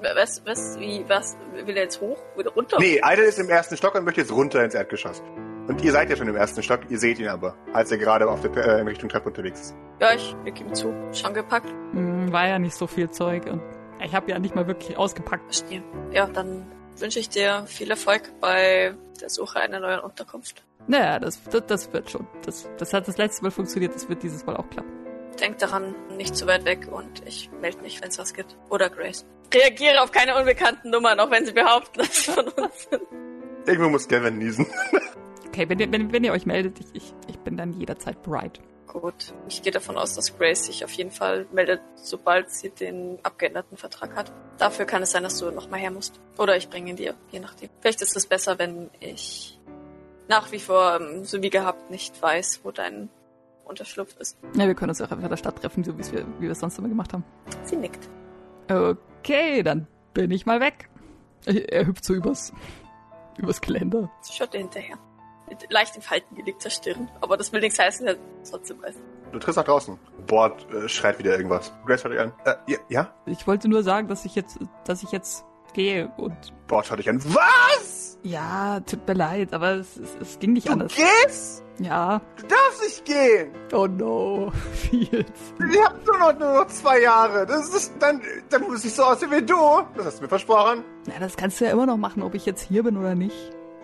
Was, 0.00 0.42
was, 0.46 0.78
wie, 0.80 1.04
was, 1.06 1.36
will 1.66 1.76
er 1.76 1.82
jetzt 1.82 2.00
hoch? 2.00 2.16
Wieder 2.34 2.50
runter? 2.52 2.78
Nee, 2.80 3.02
Idle 3.04 3.24
ist 3.24 3.38
im 3.38 3.50
ersten 3.50 3.76
Stock 3.76 3.94
und 3.94 4.04
möchte 4.04 4.22
jetzt 4.22 4.32
runter 4.32 4.64
ins 4.64 4.74
Erdgeschoss. 4.74 5.22
Und 5.68 5.84
ihr 5.84 5.92
seid 5.92 6.08
ja 6.08 6.16
schon 6.16 6.28
im 6.28 6.36
ersten 6.36 6.62
Stock, 6.62 6.80
ihr 6.88 6.98
seht 6.98 7.18
ihn 7.18 7.28
aber, 7.28 7.54
als 7.74 7.92
er 7.92 7.98
gerade 7.98 8.26
auf 8.26 8.40
der, 8.40 8.56
äh, 8.56 8.80
in 8.80 8.88
Richtung 8.88 9.10
Treppe 9.10 9.28
unterwegs 9.28 9.60
ist. 9.60 9.76
Ja, 10.00 10.14
ich 10.14 10.34
leg 10.46 10.58
ihm 10.60 10.72
zu. 10.72 10.94
Schon 11.12 11.34
gepackt. 11.34 11.68
Hm, 11.92 12.32
war 12.32 12.48
ja 12.48 12.58
nicht 12.58 12.74
so 12.74 12.86
viel 12.86 13.10
Zeug 13.10 13.44
und 13.50 13.60
ich 14.02 14.14
habe 14.14 14.30
ja 14.30 14.38
nicht 14.38 14.54
mal 14.54 14.66
wirklich 14.66 14.96
ausgepackt. 14.96 15.44
Verstehe. 15.44 15.82
Ja, 16.10 16.26
dann 16.26 16.66
wünsche 16.98 17.18
ich 17.18 17.28
dir 17.28 17.64
viel 17.66 17.90
Erfolg 17.90 18.22
bei 18.40 18.94
der 19.20 19.30
Suche 19.30 19.60
einer 19.60 19.80
neuen 19.80 20.00
Unterkunft. 20.00 20.64
Naja, 20.86 21.18
das, 21.18 21.42
das, 21.44 21.66
das 21.66 21.92
wird 21.92 22.10
schon. 22.10 22.26
Das, 22.44 22.68
das 22.78 22.92
hat 22.92 23.08
das 23.08 23.16
letzte 23.16 23.42
Mal 23.42 23.50
funktioniert, 23.50 23.94
das 23.94 24.08
wird 24.08 24.22
dieses 24.22 24.44
Mal 24.44 24.56
auch 24.56 24.68
klappen. 24.68 24.92
Denk 25.40 25.58
daran, 25.58 25.94
nicht 26.16 26.36
zu 26.36 26.46
weit 26.46 26.64
weg 26.64 26.88
und 26.90 27.26
ich 27.26 27.50
melde 27.60 27.78
mich, 27.78 28.00
wenn 28.00 28.08
es 28.08 28.18
was 28.18 28.34
gibt. 28.34 28.56
Oder 28.70 28.90
Grace. 28.90 29.26
Reagiere 29.52 30.02
auf 30.02 30.12
keine 30.12 30.36
unbekannten 30.36 30.90
Nummern, 30.90 31.18
auch 31.20 31.30
wenn 31.30 31.46
sie 31.46 31.52
behaupten, 31.52 31.98
dass 31.98 32.24
sie 32.24 32.32
von 32.32 32.48
uns 32.48 32.88
sind. 32.90 33.02
Irgendwo 33.66 33.88
muss 33.88 34.08
Gavin 34.08 34.38
niesen. 34.38 34.66
Okay, 35.48 35.68
wenn 35.68 35.78
ihr, 35.78 35.90
wenn, 35.90 36.12
wenn 36.12 36.24
ihr 36.24 36.32
euch 36.32 36.46
meldet, 36.46 36.80
ich, 36.80 36.86
ich, 36.94 37.14
ich 37.28 37.38
bin 37.38 37.56
dann 37.56 37.72
jederzeit 37.72 38.22
bereit. 38.22 38.60
Gut. 38.86 39.34
Ich 39.48 39.62
gehe 39.62 39.72
davon 39.72 39.96
aus, 39.96 40.14
dass 40.14 40.36
Grace 40.36 40.66
sich 40.66 40.84
auf 40.84 40.92
jeden 40.92 41.10
Fall 41.10 41.46
meldet, 41.52 41.80
sobald 41.96 42.50
sie 42.50 42.70
den 42.70 43.18
abgeänderten 43.22 43.76
Vertrag 43.76 44.14
hat. 44.14 44.32
Dafür 44.58 44.84
kann 44.84 45.02
es 45.02 45.10
sein, 45.10 45.22
dass 45.22 45.38
du 45.38 45.50
nochmal 45.50 45.80
her 45.80 45.90
musst. 45.90 46.20
Oder 46.38 46.56
ich 46.56 46.68
bringe 46.68 46.90
ihn 46.90 46.96
dir, 46.96 47.14
je 47.30 47.40
nachdem. 47.40 47.70
Vielleicht 47.80 48.02
ist 48.02 48.16
es 48.16 48.26
besser, 48.26 48.58
wenn 48.58 48.90
ich 49.00 49.58
nach 50.28 50.52
wie 50.52 50.58
vor, 50.58 51.00
ähm, 51.00 51.24
so 51.24 51.42
wie 51.42 51.50
gehabt, 51.50 51.90
nicht 51.90 52.20
weiß, 52.20 52.60
wo 52.62 52.70
dein 52.70 53.08
Unterschlupf 53.64 54.16
ist. 54.18 54.38
Ja, 54.56 54.66
wir 54.66 54.74
können 54.74 54.90
uns 54.90 55.00
auch 55.00 55.10
einfach 55.10 55.24
in 55.24 55.30
der 55.30 55.36
Stadt 55.36 55.60
treffen, 55.60 55.82
so 55.84 55.96
wie's 55.98 56.12
wir, 56.12 56.26
wie 56.38 56.42
wir 56.42 56.50
es 56.52 56.60
sonst 56.60 56.78
immer 56.78 56.88
gemacht 56.88 57.12
haben. 57.12 57.24
Sie 57.64 57.76
nickt. 57.76 58.08
Okay, 58.68 59.62
dann 59.62 59.86
bin 60.12 60.30
ich 60.30 60.46
mal 60.46 60.60
weg. 60.60 60.88
Er 61.46 61.72
er 61.72 61.86
hüpft 61.86 62.04
so 62.04 62.14
übers, 62.14 62.52
übers 63.36 63.60
Geländer. 63.60 64.10
Sie 64.22 64.32
schaut 64.32 64.54
dir 64.54 64.58
hinterher. 64.58 64.98
Mit 65.48 65.70
leicht 65.70 65.94
in 65.96 66.02
Falten 66.02 66.34
gelegter 66.36 66.70
Stirn. 66.70 67.10
Aber 67.20 67.36
das 67.36 67.52
will 67.52 67.60
nichts 67.60 67.78
heißen, 67.78 68.06
er 68.06 68.16
trotzdem 68.48 68.82
weiß. 68.82 68.94
Du 69.32 69.38
trittst 69.38 69.56
nach 69.56 69.64
draußen. 69.64 69.98
Bord 70.26 70.66
äh, 70.72 70.88
schreit 70.88 71.18
wieder 71.18 71.36
irgendwas. 71.36 71.72
Grace 71.86 72.00
schaut 72.02 72.12
dich 72.12 72.20
an. 72.20 72.32
Äh, 72.44 72.54
ja, 72.66 72.78
ja? 72.88 73.14
Ich 73.26 73.46
wollte 73.46 73.68
nur 73.68 73.82
sagen, 73.82 74.08
dass 74.08 74.24
ich 74.24 74.34
jetzt, 74.34 74.58
dass 74.84 75.02
ich 75.02 75.10
jetzt 75.12 75.44
gehe 75.74 76.08
und 76.16 76.36
Bord 76.66 76.86
schaut 76.86 76.98
dich 76.98 77.08
an. 77.10 77.22
Was? 77.24 78.18
ja, 78.22 78.80
tut 78.80 79.06
mir 79.06 79.14
leid, 79.14 79.52
aber 79.52 79.72
es, 79.72 79.96
es, 79.98 80.16
es 80.20 80.38
ging 80.38 80.54
nicht 80.54 80.68
Du 80.68 80.72
anders. 80.72 80.94
gehst? 80.94 81.62
Ja. 81.80 82.20
Du 82.36 82.46
darfst 82.46 82.82
nicht 82.82 83.04
gehen. 83.04 83.50
Oh 83.72 83.86
no, 83.88 84.50
Fields. 84.72 85.52
Ich 85.70 85.82
hab 85.84 86.06
nur 86.06 86.18
noch, 86.18 86.38
nur 86.38 86.54
noch 86.60 86.66
zwei 86.68 87.00
Jahre. 87.02 87.44
Das 87.44 87.68
ist, 87.74 87.92
dann, 87.98 88.22
dann 88.48 88.62
muss 88.62 88.84
ich 88.84 88.94
so 88.94 89.02
aussehen 89.02 89.30
wie 89.32 89.42
du. 89.42 89.56
Das 89.96 90.06
hast 90.06 90.18
du 90.18 90.22
mir 90.22 90.28
versprochen. 90.28 90.84
Na, 91.06 91.14
das 91.18 91.36
kannst 91.36 91.60
du 91.60 91.64
ja 91.66 91.72
immer 91.72 91.84
noch 91.86 91.96
machen, 91.98 92.22
ob 92.22 92.34
ich 92.34 92.46
jetzt 92.46 92.62
hier 92.62 92.82
bin 92.84 92.96
oder 92.96 93.14
nicht. 93.16 93.36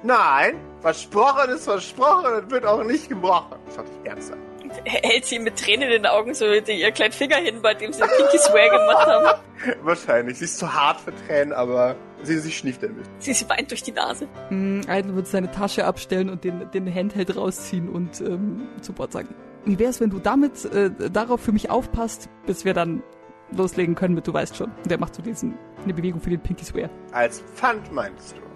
Nein, 0.03 0.57
versprochen 0.81 1.51
ist 1.51 1.65
versprochen 1.65 2.33
und 2.35 2.51
wird 2.51 2.65
auch 2.65 2.83
nicht 2.85 3.09
gebrochen. 3.09 3.59
Schaut 3.75 3.87
dich 3.87 4.11
ernst 4.11 4.33
an. 4.33 4.39
Hält 4.85 5.27
sie 5.27 5.39
mit 5.39 5.59
Tränen 5.59 5.91
in 5.91 6.03
den 6.03 6.07
Augen 6.07 6.33
so 6.33 6.45
die, 6.61 6.81
ihr 6.81 6.93
kleinen 6.93 7.13
Finger 7.13 7.37
hin, 7.37 7.61
bei 7.61 7.75
dem 7.75 7.93
sie 7.93 8.03
Pinky 8.03 8.39
Swear 8.39 8.71
gemacht 8.71 9.07
haben. 9.07 9.41
Wahrscheinlich. 9.83 10.39
Sie 10.39 10.45
ist 10.45 10.59
zu 10.59 10.73
hart 10.73 11.01
für 11.01 11.13
Tränen, 11.27 11.53
aber 11.53 11.97
sie, 12.23 12.39
sie 12.39 12.53
schnieft 12.53 12.81
bisschen. 12.81 13.03
Sie, 13.19 13.33
sie 13.33 13.49
weint 13.49 13.71
durch 13.71 13.83
die 13.83 13.93
Nase. 13.93 14.29
Mm, 14.49 14.83
Idle 14.89 15.17
wird 15.17 15.27
seine 15.27 15.51
Tasche 15.51 15.85
abstellen 15.85 16.31
und 16.31 16.45
den, 16.45 16.71
den 16.71 16.95
Handheld 16.95 17.37
rausziehen 17.37 17.89
und 17.89 18.21
ähm, 18.21 18.69
zu 18.81 18.93
Bord 18.93 19.13
sagen. 19.13 19.35
Wie 19.65 19.79
wär's, 19.79 20.01
wenn 20.01 20.11
du 20.11 20.21
damit 20.21 20.65
äh, 20.67 20.91
darauf 21.11 21.41
für 21.41 21.53
mich 21.53 21.69
aufpasst, 21.69 22.29
bis 22.47 22.65
wir 22.65 22.73
dann 22.73 23.03
loslegen 23.51 23.95
können 23.97 24.15
mit, 24.15 24.27
du 24.27 24.33
weißt 24.33 24.57
schon. 24.57 24.71
Und 24.71 24.91
der 24.91 24.99
macht 24.99 25.15
so 25.15 25.23
diesen, 25.23 25.59
eine 25.83 25.93
Bewegung 25.93 26.21
für 26.21 26.31
den 26.31 26.41
Pinky 26.41 26.65
Swear. 26.65 26.89
Als 27.13 27.41
Pfand 27.55 27.93
meinst 27.93 28.37
du? 28.37 28.50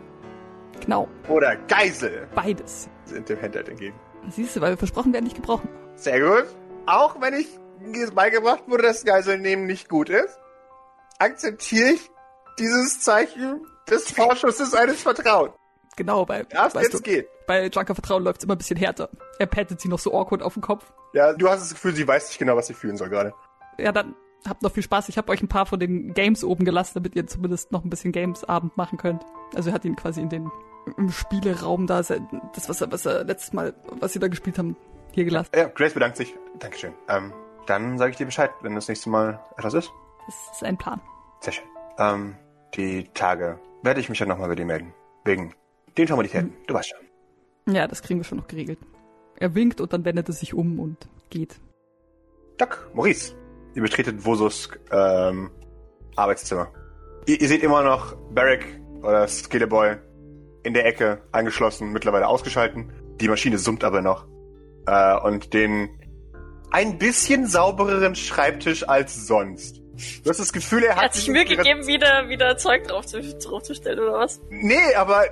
Genau, 0.85 1.09
Oder 1.29 1.57
Geisel 1.57 2.29
beides. 2.35 2.89
sind 3.05 3.29
dem 3.29 3.41
Handheld 3.41 3.69
entgegen. 3.69 3.99
Siehst 4.29 4.57
du, 4.57 4.61
weil 4.61 4.77
versprochen 4.77 5.13
werden 5.13 5.25
nicht 5.25 5.37
gebrochen. 5.37 5.69
Sehr 5.97 6.21
gut. 6.21 6.47
Auch 6.87 7.21
wenn 7.21 7.35
ich 7.35 7.49
beigebracht 8.15 8.63
wurde, 8.67 8.83
dass 8.85 9.05
Geiselnehmen 9.05 9.67
nicht 9.67 9.89
gut 9.89 10.09
ist, 10.09 10.39
akzeptiere 11.19 11.91
ich 11.91 12.11
dieses 12.59 13.01
Zeichen 13.01 13.61
des 13.91 14.11
Vorschusses 14.11 14.75
eines 14.75 15.03
Vertrauens. 15.03 15.53
Genau, 15.97 16.25
bei, 16.25 16.43
Darfst 16.45 16.75
weißt 16.77 16.93
jetzt 16.93 16.99
du, 16.99 17.03
gehen. 17.03 17.25
bei 17.47 17.67
Junker 17.67 17.95
Vertrauen 17.95 18.25
läuft's 18.25 18.45
immer 18.45 18.55
ein 18.55 18.59
bisschen 18.59 18.77
härter. 18.77 19.11
Er 19.39 19.47
pattet 19.47 19.81
sie 19.81 19.89
noch 19.89 19.99
so 19.99 20.13
awkward 20.13 20.43
auf 20.43 20.55
den 20.55 20.63
Kopf. 20.63 20.93
Ja, 21.13 21.33
du 21.33 21.49
hast 21.49 21.61
das 21.61 21.75
Gefühl, 21.75 21.95
sie 21.95 22.07
weiß 22.07 22.29
nicht 22.29 22.39
genau, 22.39 22.57
was 22.57 22.67
sie 22.67 22.75
fühlen 22.75 22.97
soll 22.97 23.09
gerade. 23.11 23.33
Ja, 23.79 23.93
dann 23.93 24.15
habt 24.49 24.63
noch 24.63 24.73
viel 24.73 24.83
Spaß. 24.83 25.09
Ich 25.09 25.19
habe 25.19 25.31
euch 25.31 25.41
ein 25.43 25.49
paar 25.49 25.67
von 25.67 25.79
den 25.79 26.13
Games 26.15 26.43
oben 26.43 26.65
gelassen, 26.65 26.93
damit 26.95 27.15
ihr 27.15 27.27
zumindest 27.27 27.71
noch 27.71 27.85
ein 27.85 27.91
bisschen 27.91 28.11
Games-Abend 28.13 28.77
machen 28.77 28.99
könnt. 28.99 29.23
Also 29.55 29.71
er 29.71 29.75
hat 29.75 29.85
ihn 29.85 29.95
quasi 29.97 30.21
in 30.21 30.29
den 30.29 30.51
im 30.97 31.11
Spieleraum 31.11 31.87
da, 31.87 32.03
das 32.03 32.69
was 32.69 32.81
er, 32.81 32.93
was 32.93 33.07
er 33.07 33.25
letztes 33.25 33.53
Mal, 33.53 33.75
was 34.01 34.13
sie 34.13 34.19
da 34.19 34.29
gespielt 34.29 34.59
haben, 34.59 34.77
hier 35.13 35.25
gelassen. 35.25 35.51
Ja, 35.55 35.67
Grace 35.67 35.95
bedankt 35.95 36.17
sich. 36.17 36.35
Dankeschön. 36.59 36.93
Ähm, 37.09 37.33
dann 37.67 37.99
sage 37.99 38.11
ich 38.11 38.17
dir 38.17 38.27
Bescheid, 38.27 38.51
wenn 38.61 38.75
das 38.75 38.89
nächste 38.89 39.11
Mal 39.11 39.41
etwas 39.57 39.75
ist. 39.75 39.93
Das 40.27 40.57
ist 40.57 40.65
ein 40.65 40.77
Plan. 40.77 41.01
Sehr 41.41 41.53
schön. 41.53 41.65
Ähm, 41.99 42.37
die 42.75 43.09
Tage 43.15 43.59
werde 43.83 44.01
ich 44.01 44.09
mich 44.09 44.19
dann 44.19 44.29
nochmal 44.29 44.49
bei 44.49 44.55
dir 44.55 44.67
melden. 44.67 44.93
Wegen 45.25 45.55
den 45.97 46.09
Formalitäten. 46.09 46.53
Du 46.67 46.75
weißt 46.75 46.91
schon. 46.91 47.75
Ja, 47.75 47.87
das 47.87 48.03
kriegen 48.03 48.21
wir 48.21 48.25
schon 48.25 48.39
noch 48.39 48.49
geregelt. 48.49 48.79
Er 49.37 49.55
winkt 49.55 49.81
und 49.81 49.93
dann 49.93 50.05
wendet 50.05 50.29
er 50.29 50.35
sich 50.35 50.55
um 50.55 50.79
und 50.79 51.09
geht. 51.31 51.61
Doc, 52.59 52.91
Maurice. 52.95 53.35
Ihr 53.75 53.83
betretet 53.83 54.25
Vosus 54.25 54.69
ähm, 54.91 55.51
Arbeitszimmer. 56.17 56.69
Ihr, 57.27 57.41
ihr 57.41 57.49
seht 57.49 57.63
immer 57.63 57.83
noch 57.83 58.15
Barrick 58.33 58.81
oder 59.03 59.27
Skilleboy 59.27 59.97
in 60.65 60.75
der 60.75 60.87
Ecke 60.87 61.23
angeschlossen, 61.31 61.93
mittlerweile 61.93 62.27
ausgeschalten. 62.27 62.93
Die 63.21 63.29
Maschine 63.29 63.59
summt 63.59 63.85
aber 63.85 64.03
noch. 64.03 64.27
Äh, 64.87 65.19
und 65.21 65.55
den 65.55 65.91
ein 66.71 66.99
bisschen 66.99 67.47
saubereren 67.47 68.17
Schreibtisch 68.17 68.89
als 68.89 69.27
sonst. 69.27 69.81
Du 70.25 70.31
hast 70.31 70.41
das 70.41 70.53
Gefühl, 70.53 70.83
er 70.83 70.91
Er 70.91 70.97
hat, 70.97 71.05
hat 71.05 71.15
sich 71.15 71.29
Mühe 71.29 71.45
gegeben, 71.45 71.87
wieder, 71.87 72.29
wieder 72.29 72.57
Zeug 72.57 72.89
drauf 72.89 73.07
zu, 73.07 73.21
draufzustellen, 73.21 74.01
oder 74.01 74.15
was? 74.15 74.41
Nee, 74.51 74.95
aber 74.97 75.25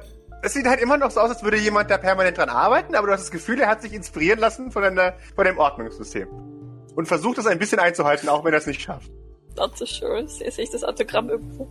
es 0.42 0.52
sieht 0.52 0.66
halt 0.66 0.80
immer 0.80 0.96
noch 0.96 1.10
so 1.10 1.20
aus, 1.20 1.30
als 1.30 1.42
würde 1.42 1.56
jemand 1.56 1.90
da 1.90 1.98
permanent 1.98 2.38
dran 2.38 2.48
arbeiten, 2.48 2.94
aber 2.94 3.08
du 3.08 3.12
hast 3.12 3.22
das 3.22 3.30
Gefühl, 3.30 3.60
er 3.60 3.68
hat 3.68 3.82
sich 3.82 3.92
inspirieren 3.92 4.38
lassen 4.38 4.70
von, 4.70 4.84
einer, 4.84 5.14
von 5.34 5.44
dem 5.44 5.58
Ordnungssystem. 5.58 6.28
Und 6.94 7.06
versucht 7.06 7.38
es 7.38 7.46
ein 7.46 7.58
bisschen 7.58 7.80
einzuhalten, 7.80 8.28
auch 8.28 8.44
wenn 8.44 8.52
er 8.52 8.58
es 8.58 8.66
nicht 8.66 8.82
schafft. 8.82 9.10
Not 9.56 9.76
so 9.76 9.84
sure. 9.84 10.26
Sehe 10.28 10.48
ich 10.48 10.70
das 10.70 10.84
Autogramm 10.84 11.28
irgendwo? 11.28 11.68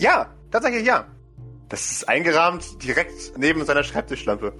Ja, 0.00 0.34
tatsächlich 0.50 0.86
ja. 0.86 1.06
Das 1.68 1.90
ist 1.90 2.08
eingerahmt 2.08 2.82
direkt 2.82 3.36
neben 3.36 3.64
seiner 3.64 3.82
Schreibtischlampe. 3.82 4.52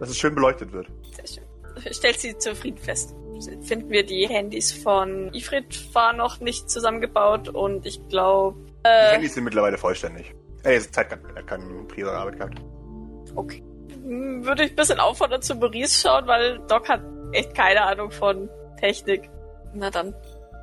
Dass 0.00 0.08
es 0.10 0.18
schön 0.18 0.34
beleuchtet 0.34 0.72
wird. 0.72 0.88
Sehr 1.14 1.26
schön. 1.26 1.92
Stellt 1.92 2.20
sie 2.20 2.36
zufrieden 2.38 2.78
fest. 2.78 3.14
Finden 3.62 3.90
wir 3.90 4.04
die 4.04 4.28
Handys 4.28 4.72
von 4.72 5.32
Ifrit 5.34 5.92
war 5.94 6.12
noch 6.12 6.40
nicht 6.40 6.70
zusammengebaut 6.70 7.48
und 7.48 7.84
ich 7.84 8.00
glaube, 8.08 8.58
Die 8.84 8.88
äh, 8.88 9.12
Handys 9.12 9.34
sind 9.34 9.44
mittlerweile 9.44 9.76
vollständig. 9.76 10.34
Er 10.62 10.76
ist 10.76 10.94
Zeit, 10.94 11.10
er 11.12 11.18
hat 11.36 11.46
keine 11.46 11.64
priore 11.84 12.12
Arbeit 12.12 12.36
gehabt. 12.38 12.60
okay. 13.34 13.62
Würde 14.06 14.64
ich 14.64 14.70
ein 14.72 14.76
bisschen 14.76 15.00
auffordern 15.00 15.40
zu 15.42 15.54
Maurice 15.54 16.00
schauen, 16.00 16.26
weil 16.26 16.58
Doc 16.68 16.88
hat 16.88 17.00
echt 17.32 17.54
keine 17.54 17.82
Ahnung 17.82 18.10
von 18.10 18.50
Technik. 18.78 19.30
Na 19.72 19.90
dann, 19.90 20.14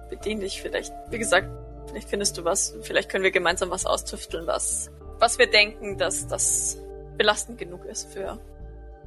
bedien 0.09 0.39
dich 0.39 0.61
vielleicht. 0.61 0.93
Wie 1.09 1.17
gesagt, 1.17 1.47
vielleicht 1.87 2.09
findest 2.09 2.37
du 2.37 2.45
was. 2.45 2.75
Vielleicht 2.83 3.09
können 3.09 3.23
wir 3.23 3.31
gemeinsam 3.31 3.71
was 3.71 3.85
austüfteln, 3.85 4.45
was, 4.45 4.91
was 5.21 5.37
wir 5.37 5.45
denken, 5.45 5.97
dass 5.97 6.27
das 6.27 6.81
belastend 7.15 7.59
genug 7.59 7.85
ist 7.85 8.11
für 8.11 8.39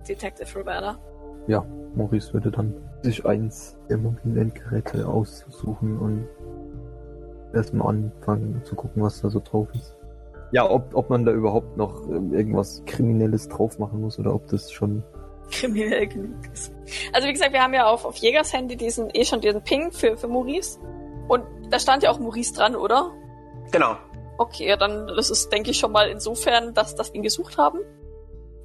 Detective 0.08 0.60
Ravenna. 0.60 0.96
Ja, 1.48 1.66
Maurice 1.96 2.32
würde 2.32 2.52
dann 2.52 2.72
sich 3.02 3.26
eins 3.26 3.76
der 3.90 3.98
mobilen 3.98 4.36
Endgeräte 4.36 5.06
aussuchen 5.06 5.98
und 5.98 6.28
erstmal 7.52 7.88
anfangen 7.88 8.62
zu 8.64 8.76
gucken, 8.76 9.02
was 9.02 9.20
da 9.20 9.28
so 9.28 9.40
drauf 9.40 9.68
ist. 9.74 9.96
Ja, 10.52 10.70
ob, 10.70 10.94
ob 10.94 11.10
man 11.10 11.24
da 11.24 11.32
überhaupt 11.32 11.76
noch 11.76 12.08
ähm, 12.08 12.32
irgendwas 12.32 12.82
Kriminelles 12.86 13.48
drauf 13.48 13.80
machen 13.80 14.00
muss 14.00 14.18
oder 14.18 14.32
ob 14.32 14.46
das 14.46 14.70
schon. 14.70 15.02
kriminell 15.50 16.06
genug 16.06 16.36
ist. 16.52 16.72
Also 17.12 17.26
wie 17.26 17.32
gesagt, 17.32 17.52
wir 17.52 17.62
haben 17.62 17.74
ja 17.74 17.86
auf, 17.86 18.04
auf 18.04 18.16
Jägers 18.18 18.52
Handy 18.52 18.76
diesen 18.76 19.10
eh 19.12 19.24
schon 19.24 19.40
diesen 19.40 19.62
Ping 19.62 19.90
für, 19.90 20.16
für 20.16 20.28
Maurice. 20.28 20.78
Und 21.26 21.42
da 21.70 21.80
stand 21.80 22.04
ja 22.04 22.10
auch 22.10 22.20
Maurice 22.20 22.54
dran, 22.54 22.76
oder? 22.76 23.10
Genau. 23.72 23.96
Okay, 24.38 24.68
ja, 24.68 24.76
dann 24.76 25.06
das 25.08 25.30
ist, 25.30 25.50
denke 25.52 25.70
ich, 25.70 25.78
schon 25.78 25.92
mal 25.92 26.08
insofern, 26.08 26.74
dass 26.74 26.94
das 26.94 27.12
ihn 27.14 27.22
gesucht 27.22 27.56
haben. 27.58 27.78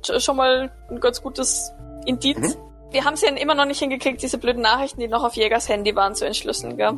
Sch- 0.03 0.19
Schon 0.19 0.37
mal 0.37 0.71
ein 0.89 0.99
ganz 0.99 1.21
gutes 1.21 1.71
Indiz. 2.05 2.37
Mhm. 2.37 2.55
Wir 2.91 3.05
haben 3.05 3.13
es 3.13 3.21
ja 3.21 3.29
immer 3.29 3.53
noch 3.53 3.65
nicht 3.65 3.79
hingekriegt, 3.79 4.21
diese 4.21 4.37
blöden 4.39 4.63
Nachrichten, 4.63 4.99
die 4.99 5.07
noch 5.07 5.23
auf 5.23 5.35
Jägers 5.35 5.69
Handy 5.69 5.95
waren, 5.95 6.15
zu 6.15 6.25
entschlüsseln, 6.25 6.75
gell? 6.77 6.97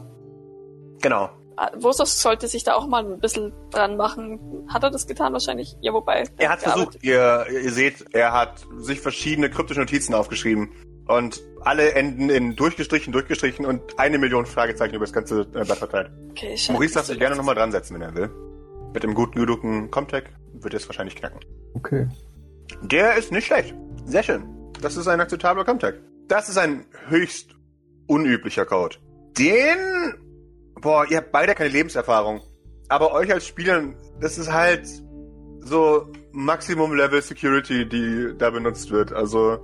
Genau. 1.01 1.29
Ah, 1.57 1.69
Vosos 1.75 2.21
sollte 2.21 2.47
sich 2.47 2.63
da 2.63 2.75
auch 2.75 2.87
mal 2.87 3.03
ein 3.05 3.19
bisschen 3.19 3.51
dran 3.71 3.97
machen. 3.97 4.39
Hat 4.69 4.83
er 4.83 4.89
das 4.91 5.05
getan 5.05 5.33
wahrscheinlich? 5.33 5.75
Ja, 5.81 5.91
wobei. 5.91 6.23
Er 6.37 6.49
hat 6.49 6.61
versucht, 6.61 7.03
ihr, 7.03 7.45
ihr 7.51 7.71
seht, 7.71 8.05
er 8.13 8.31
hat 8.31 8.65
sich 8.77 9.01
verschiedene 9.01 9.49
kryptische 9.49 9.81
Notizen 9.81 10.13
aufgeschrieben. 10.13 10.71
Und 11.07 11.41
alle 11.61 11.91
enden 11.93 12.29
in 12.29 12.55
durchgestrichen, 12.55 13.11
durchgestrichen 13.11 13.65
und 13.65 13.99
eine 13.99 14.17
Million 14.17 14.45
Fragezeichen 14.45 14.95
über 14.95 15.03
das 15.03 15.11
ganze 15.13 15.41
äh, 15.41 15.65
Blatt 15.65 15.79
verteilt. 15.79 16.11
Okay, 16.29 16.55
Maurice 16.69 16.93
darf 16.93 17.05
sich 17.07 17.19
gerne 17.19 17.35
nochmal 17.35 17.55
dran 17.55 17.71
setzen, 17.73 17.95
wenn 17.95 18.01
er 18.03 18.15
will. 18.15 18.29
Mit 18.93 19.03
dem 19.03 19.13
guten 19.13 19.39
geduckten 19.39 19.89
Comtech 19.89 20.25
wird 20.53 20.73
er 20.73 20.77
es 20.77 20.87
wahrscheinlich 20.87 21.15
knacken. 21.15 21.39
Okay. 21.73 22.07
Der 22.81 23.15
ist 23.15 23.31
nicht 23.31 23.45
schlecht. 23.45 23.73
Sehr 24.05 24.23
schön. 24.23 24.43
Das 24.81 24.97
ist 24.97 25.07
ein 25.07 25.21
akzeptabler 25.21 25.63
Comtag. 25.63 25.95
Das 26.27 26.49
ist 26.49 26.57
ein 26.57 26.85
höchst 27.07 27.55
unüblicher 28.07 28.65
Code. 28.65 28.97
Den, 29.37 30.15
boah, 30.81 31.05
ihr 31.09 31.17
habt 31.17 31.31
beide 31.31 31.55
keine 31.55 31.69
Lebenserfahrung. 31.69 32.41
Aber 32.89 33.13
euch 33.13 33.31
als 33.31 33.47
Spielern, 33.47 33.95
das 34.19 34.37
ist 34.37 34.51
halt 34.51 34.85
so 35.59 36.11
Maximum 36.31 36.93
Level 36.93 37.21
Security, 37.21 37.87
die 37.87 38.33
da 38.37 38.49
benutzt 38.49 38.91
wird. 38.91 39.13
Also, 39.13 39.59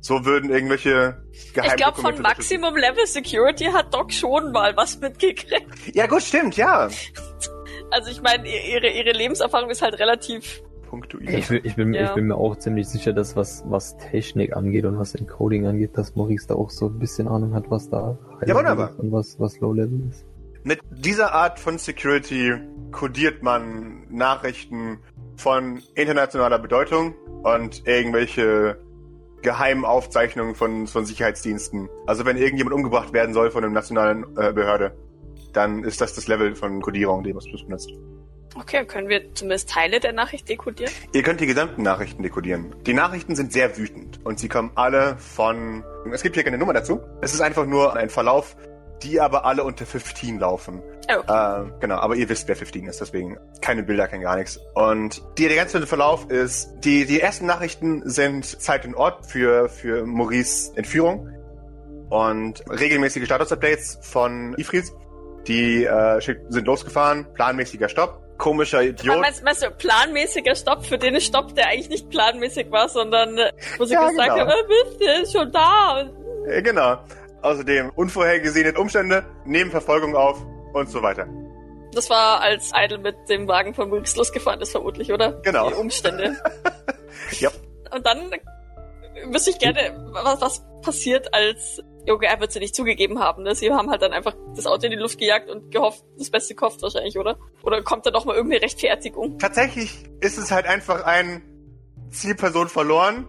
so 0.00 0.24
würden 0.24 0.50
irgendwelche 0.50 1.22
Ich 1.32 1.52
glaube, 1.52 2.00
von 2.00 2.20
Maximum 2.22 2.76
Level 2.76 3.06
Security 3.06 3.64
hat 3.64 3.92
Doc 3.92 4.12
schon 4.12 4.52
mal 4.52 4.76
was 4.76 4.98
mitgekriegt. 5.00 5.94
Ja, 5.94 6.06
gut, 6.06 6.22
stimmt, 6.22 6.56
ja. 6.56 6.88
Also 7.92 8.10
ich 8.10 8.22
meine, 8.22 8.44
ihre, 8.48 8.88
ihre 8.88 9.12
Lebenserfahrung 9.12 9.70
ist 9.70 9.82
halt 9.82 9.98
relativ 9.98 10.62
Punktuiert. 10.88 11.32
Ich, 11.32 11.48
bin- 11.48 11.60
ich, 11.64 11.74
bin, 11.76 11.94
Ja. 11.94 12.04
ich 12.04 12.10
bin 12.10 12.26
mir 12.26 12.36
auch 12.36 12.56
ziemlich 12.56 12.86
sicher, 12.86 13.12
dass 13.14 13.34
was, 13.34 13.64
was 13.66 13.96
Technik 13.96 14.54
angeht 14.54 14.84
und 14.84 14.98
was 14.98 15.14
Encoding 15.14 15.66
angeht, 15.66 15.96
dass 15.96 16.14
Maurice 16.16 16.48
da 16.48 16.54
auch 16.54 16.68
so 16.70 16.86
ein 16.88 16.98
bisschen 16.98 17.28
Ahnung 17.28 17.54
hat, 17.54 17.70
was 17.70 17.88
da 17.88 18.18
Ja, 18.46 18.54
wunderbar. 18.54 18.90
ist 18.90 18.98
und 18.98 19.10
was, 19.12 19.40
was 19.40 19.58
Low 19.60 19.72
Level 19.72 20.02
ist. 20.10 20.26
Mit 20.64 20.80
dieser 20.90 21.32
Art 21.32 21.58
von 21.58 21.78
Security 21.78 22.52
kodiert 22.90 23.42
man 23.42 24.06
Nachrichten 24.10 24.98
von 25.36 25.80
internationaler 25.94 26.58
Bedeutung 26.58 27.14
und 27.42 27.86
irgendwelche 27.86 28.76
geheimen 29.40 29.84
Aufzeichnungen 29.84 30.54
von, 30.54 30.86
von 30.86 31.04
Sicherheitsdiensten. 31.06 31.88
Also 32.06 32.24
wenn 32.26 32.36
irgendjemand 32.36 32.74
umgebracht 32.76 33.12
werden 33.12 33.34
soll 33.34 33.50
von 33.50 33.64
einer 33.64 33.72
nationalen 33.72 34.24
äh, 34.36 34.52
Behörde, 34.52 34.92
dann 35.52 35.84
ist 35.84 36.00
das 36.00 36.14
das 36.14 36.28
Level 36.28 36.54
von 36.54 36.80
Kodierung, 36.80 37.22
die 37.22 37.32
man 37.32 37.44
benutzt. 37.44 37.90
Okay, 38.54 38.84
können 38.84 39.08
wir 39.08 39.32
zumindest 39.34 39.70
Teile 39.70 39.98
der 39.98 40.12
Nachricht 40.12 40.48
dekodieren? 40.48 40.92
Ihr 41.12 41.22
könnt 41.22 41.40
die 41.40 41.46
gesamten 41.46 41.82
Nachrichten 41.82 42.22
dekodieren. 42.22 42.74
Die 42.86 42.92
Nachrichten 42.92 43.34
sind 43.34 43.52
sehr 43.52 43.78
wütend 43.78 44.20
und 44.24 44.38
sie 44.38 44.48
kommen 44.48 44.72
alle 44.74 45.16
von... 45.16 45.82
Es 46.12 46.22
gibt 46.22 46.34
hier 46.34 46.44
keine 46.44 46.58
Nummer 46.58 46.74
dazu. 46.74 47.00
Es 47.22 47.32
ist 47.32 47.40
einfach 47.40 47.64
nur 47.64 47.96
ein 47.96 48.10
Verlauf, 48.10 48.56
die 49.02 49.20
aber 49.20 49.44
alle 49.46 49.64
unter 49.64 49.86
15 49.86 50.38
laufen. 50.38 50.82
Oh. 51.08 51.32
Äh, 51.32 51.64
genau, 51.80 51.96
aber 51.96 52.14
ihr 52.14 52.28
wisst, 52.28 52.46
wer 52.48 52.56
15 52.56 52.86
ist, 52.86 53.00
deswegen 53.00 53.38
keine 53.60 53.82
Bilder, 53.82 54.06
kein 54.06 54.20
gar 54.20 54.36
nichts. 54.36 54.60
Und 54.74 55.22
die, 55.38 55.48
der 55.48 55.56
ganze 55.56 55.86
Verlauf 55.86 56.30
ist, 56.30 56.72
die, 56.84 57.06
die 57.06 57.20
ersten 57.20 57.46
Nachrichten 57.46 58.08
sind 58.08 58.44
Zeit 58.44 58.84
und 58.84 58.94
Ort 58.94 59.26
für, 59.26 59.68
für 59.68 60.06
Maurice 60.06 60.72
Entführung 60.76 61.28
und 62.10 62.62
regelmäßige 62.68 63.24
Status-Updates 63.24 63.98
von 64.02 64.54
Ifris. 64.58 64.92
Die 65.48 65.84
äh, 65.84 66.20
sind 66.20 66.66
losgefahren, 66.66 67.26
planmäßiger 67.34 67.88
Stopp, 67.88 68.20
komischer 68.38 68.82
Idiot. 68.82 69.20
Meinst, 69.20 69.42
meinst 69.44 69.62
du, 69.62 69.70
planmäßiger 69.70 70.54
Stopp 70.54 70.84
für 70.86 70.98
den 70.98 71.20
Stopp, 71.20 71.54
der 71.54 71.68
eigentlich 71.68 71.88
nicht 71.88 72.10
planmäßig 72.10 72.70
war, 72.70 72.88
sondern 72.88 73.36
äh, 73.38 73.50
wo 73.78 73.84
sie 73.84 73.94
Ja, 73.94 74.08
gesagt 74.08 74.30
genau. 74.30 74.40
haben, 74.40 74.50
äh, 74.50 74.68
wisst 74.68 75.00
ihr, 75.00 75.22
ist 75.22 75.32
schon 75.32 75.50
da. 75.52 76.10
Äh, 76.48 76.62
genau. 76.62 76.98
Außerdem 77.42 77.90
unvorhergesehene 77.96 78.72
Umstände, 78.78 79.24
nehmen 79.44 79.70
Verfolgung 79.70 80.14
auf 80.14 80.38
und 80.74 80.88
so 80.88 81.02
weiter. 81.02 81.26
das 81.92 82.08
war, 82.08 82.40
als 82.40 82.70
Idle 82.74 82.98
mit 82.98 83.16
dem 83.28 83.48
Wagen 83.48 83.74
von 83.74 83.90
Wilkes 83.90 84.16
losgefahren 84.16 84.60
ist, 84.60 84.70
vermutlich, 84.70 85.12
oder? 85.12 85.32
Genau. 85.42 85.68
Die 85.68 85.74
Umstände. 85.74 86.36
Ja. 87.38 87.50
Und 87.94 88.04
dann 88.04 88.30
wüsste 89.30 89.50
ich 89.50 89.58
gerne, 89.58 89.92
was, 90.12 90.40
was 90.40 90.64
passiert, 90.82 91.32
als 91.32 91.80
Er 92.06 92.40
wird 92.40 92.52
sie 92.52 92.58
nicht 92.58 92.74
zugegeben 92.74 93.20
haben. 93.20 93.44
Ne? 93.44 93.54
Sie 93.54 93.70
haben 93.72 93.90
halt 93.90 94.02
dann 94.02 94.12
einfach 94.12 94.34
das 94.56 94.66
Auto 94.66 94.86
in 94.86 94.90
die 94.90 94.98
Luft 94.98 95.18
gejagt 95.18 95.48
und 95.48 95.70
gehofft, 95.70 96.04
das 96.18 96.30
Beste 96.30 96.54
gehofft 96.54 96.82
wahrscheinlich, 96.82 97.16
oder? 97.16 97.38
Oder 97.62 97.82
kommt 97.82 98.06
da 98.06 98.10
noch 98.10 98.24
mal 98.24 98.34
irgendeine 98.34 98.62
Rechtfertigung? 98.62 99.38
Tatsächlich 99.38 100.04
ist 100.20 100.38
es 100.38 100.50
halt 100.50 100.66
einfach 100.66 101.04
ein 101.04 101.42
Zielperson 102.10 102.68
verloren. 102.68 103.28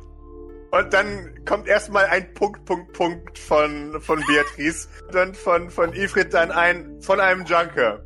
Und 0.72 0.92
dann 0.92 1.46
kommt 1.46 1.68
erstmal 1.68 2.06
ein 2.06 2.34
Punkt, 2.34 2.66
Punkt, 2.66 2.94
Punkt 2.94 3.38
von, 3.38 4.02
von 4.02 4.24
Beatrice. 4.26 4.88
dann 5.12 5.36
von, 5.36 5.70
von 5.70 5.94
Ifrit 5.94 6.34
dann 6.34 6.50
ein, 6.50 7.00
von 7.00 7.20
einem 7.20 7.46
Junker. 7.46 8.04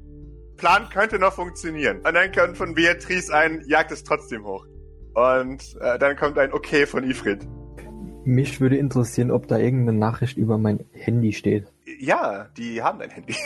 Plan 0.58 0.90
könnte 0.90 1.18
noch 1.18 1.34
funktionieren. 1.34 2.00
Und 2.00 2.14
dann 2.14 2.32
kommt 2.34 2.58
von 2.58 2.74
Beatrice 2.74 3.34
ein, 3.34 3.64
jagt 3.68 3.92
es 3.92 4.04
trotzdem 4.04 4.46
hoch. 4.46 4.66
Und 5.14 5.78
äh, 5.80 5.98
dann 5.98 6.18
kommt 6.18 6.38
ein 6.38 6.52
Okay 6.52 6.86
von 6.86 7.04
Ifrit. 7.10 7.48
Mich 8.28 8.60
würde 8.60 8.76
interessieren, 8.76 9.32
ob 9.32 9.48
da 9.48 9.58
irgendeine 9.58 9.98
Nachricht 9.98 10.38
über 10.38 10.58
mein 10.58 10.84
Handy 10.92 11.32
steht. 11.32 11.72
Ja, 11.98 12.48
die 12.58 12.82
haben 12.84 13.00
ein 13.02 13.10
Handy. 13.10 13.34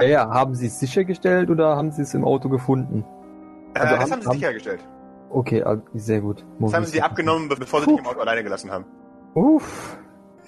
Ja, 0.00 0.08
ja, 0.08 0.28
haben 0.30 0.56
sie 0.56 0.66
es 0.66 0.80
sichergestellt 0.80 1.48
oder 1.48 1.76
haben 1.76 1.92
sie 1.92 2.02
es 2.02 2.12
im 2.12 2.24
Auto 2.24 2.48
gefunden? 2.48 3.04
Also 3.74 3.94
äh, 3.94 3.98
das 3.98 4.00
haben- 4.00 4.10
haben 4.10 4.20
sie 4.22 4.26
haben- 4.28 4.34
sichergestellt. 4.38 4.80
Okay, 5.30 5.64
sehr 5.94 6.20
gut. 6.20 6.44
Das 6.58 6.74
haben 6.74 6.84
sie 6.84 6.92
dir 6.98 7.04
abgenommen, 7.04 7.48
be- 7.48 7.54
bevor 7.54 7.80
sie 7.82 7.86
dich 7.86 7.98
im 8.00 8.06
Auto 8.06 8.18
alleine 8.18 8.42
gelassen 8.42 8.72
haben. 8.72 8.84
Uff, 9.34 9.96